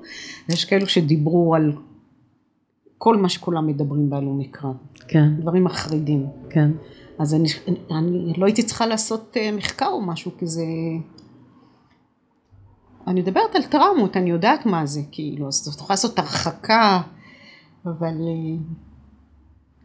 [0.50, 1.72] ויש כאלו שדיברו על
[3.04, 4.76] כל מה שכולם מדברים בהלומי קרב.
[5.08, 5.30] כן.
[5.40, 6.26] דברים מחרידים.
[6.50, 6.72] כן.
[7.20, 7.48] אז אני,
[7.92, 10.64] אני לא הייתי צריכה לעשות אה, מחקר או משהו, כי זה...
[13.08, 17.02] אני מדברת על טראומות, אני יודעת מה זה, כאילו, אז את יכולה לעשות הרחקה,
[17.86, 18.08] אבל...
[18.08, 18.58] אה,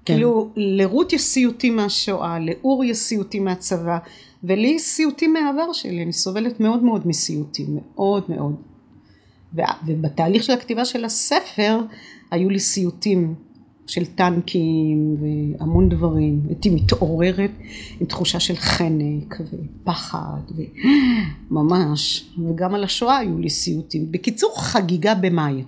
[0.05, 0.15] כן.
[0.15, 3.99] כאילו, לרות יש סיוטים מהשואה, לאור יש סיוטים מהצבא,
[4.45, 8.57] ולי יש סיוטים מהעבר שלי, אני סובלת מאוד מאוד מסיוטים, מאוד מאוד.
[9.87, 11.81] ובתהליך של הכתיבה של הספר,
[12.31, 13.35] היו לי סיוטים
[13.87, 16.41] של טנקים והמון דברים.
[16.49, 17.51] הייתי מתעוררת
[18.01, 20.41] עם תחושה של חנק ופחד,
[21.51, 22.31] ממש.
[22.39, 24.13] וגם על השואה היו לי סיוטים.
[24.13, 25.65] בקיצור, חגיגה במאי.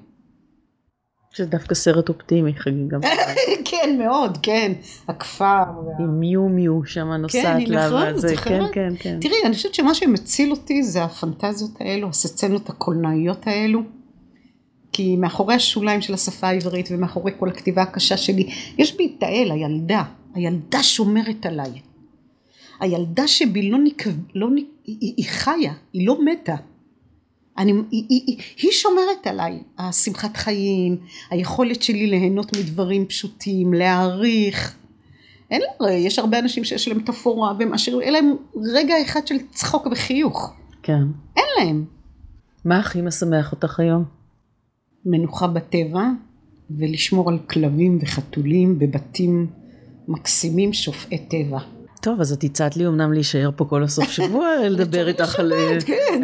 [1.32, 2.98] שזה דווקא סרט אופטימי, חגיגה.
[3.70, 4.72] כן, מאוד, כן.
[5.08, 5.62] הכפר.
[5.98, 8.70] עם מיו מיו שם נוסעת היא לה, נכון, וזה- זוכרת?
[8.72, 9.18] כן, כן, כן.
[9.20, 13.80] תראי, אני חושבת שמה שמציל אותי זה הפנטזיות האלו, הסצנות הקולנועיות האלו.
[14.92, 18.48] כי מאחורי השוליים של השפה העברית ומאחורי כל הכתיבה הקשה שלי,
[18.78, 20.02] יש בי את האל, הילדה.
[20.34, 21.70] הילדה שומרת עליי.
[22.80, 24.02] הילדה שבי לא נק...
[24.34, 24.64] לא נק...
[24.84, 26.54] היא, היא חיה, היא לא מתה.
[27.58, 30.96] אני, היא, היא, היא, שומרת עליי, השמחת חיים,
[31.30, 34.76] היכולת שלי ליהנות מדברים פשוטים, להעריך.
[35.50, 38.34] אין לה, יש הרבה אנשים שיש להם תפאורה והם עשירים, אין להם
[38.74, 40.52] רגע אחד של צחוק וחיוך.
[40.82, 41.02] כן.
[41.36, 41.84] אין להם.
[42.64, 44.04] מה הכי משמח אותך היום?
[45.04, 46.08] מנוחה בטבע
[46.70, 49.46] ולשמור על כלבים וחתולים בבתים
[50.08, 51.58] מקסימים שופעי טבע.
[52.08, 55.52] טוב, אז את הצעת לי אמנם להישאר פה כל הסוף שבוע, לדבר איתך על...
[55.52, 56.20] באמת, כן.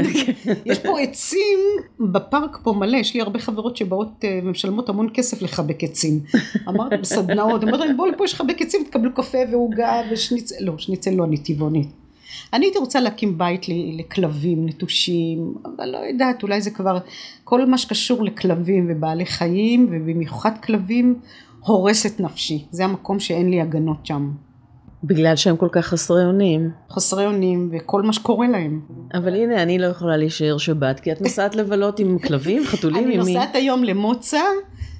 [0.67, 1.59] יש פה עצים
[2.01, 6.21] בפארק פה מלא, יש לי הרבה חברות שבאות אה, ומשלמות המון כסף לחבק עצים.
[6.69, 11.11] אמרתי בסדנאות, אמרתי להם בואו לפה יש לחבק עצים, תקבלו קפה ועוגה ושניצל, לא, שניצל
[11.11, 11.89] לא, אני טבעונית.
[12.53, 16.99] אני הייתי רוצה להקים בית לכלבים נטושים, אבל לא יודעת, אולי זה כבר,
[17.45, 21.21] כל מה שקשור לכלבים ובעלי חיים, ובמיוחד כלבים,
[21.61, 22.65] הורס את נפשי.
[22.71, 24.31] זה המקום שאין לי הגנות שם.
[25.07, 26.71] בגלל שהם כל כך חסרי אונים.
[26.91, 28.81] חסרי אונים וכל מה שקורה להם.
[29.15, 33.15] אבל הנה, אני לא יכולה להישאר שבת, כי את נוסעת לבלות עם כלבים, חתולים, אני
[33.15, 33.35] עם מי?
[33.35, 34.41] נוסעת היום למוצא,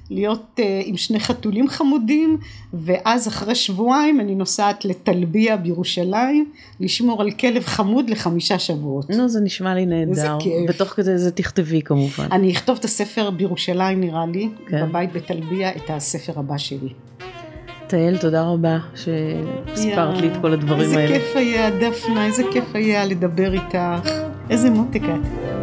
[0.09, 2.37] להיות uh, עם שני חתולים חמודים,
[2.73, 9.09] ואז אחרי שבועיים אני נוסעת לטלביה בירושלים, לשמור על כלב חמוד לחמישה שבועות.
[9.09, 10.11] נו, זה נשמע לי נהדר.
[10.11, 10.69] איזה כיף.
[10.69, 12.27] בתוך כזה זה תכתבי כמובן.
[12.31, 14.85] אני אכתוב את הספר בירושלים נראה לי, כן.
[14.85, 16.93] בבית בטלביה, את הספר הבא שלי.
[17.87, 21.15] תהל, תודה רבה שסיפרת לי את כל הדברים איזה האלה.
[21.15, 23.77] איזה כיף היה, דפנה, איזה כיף היה לדבר איתך.
[24.49, 25.55] איזה מותק את.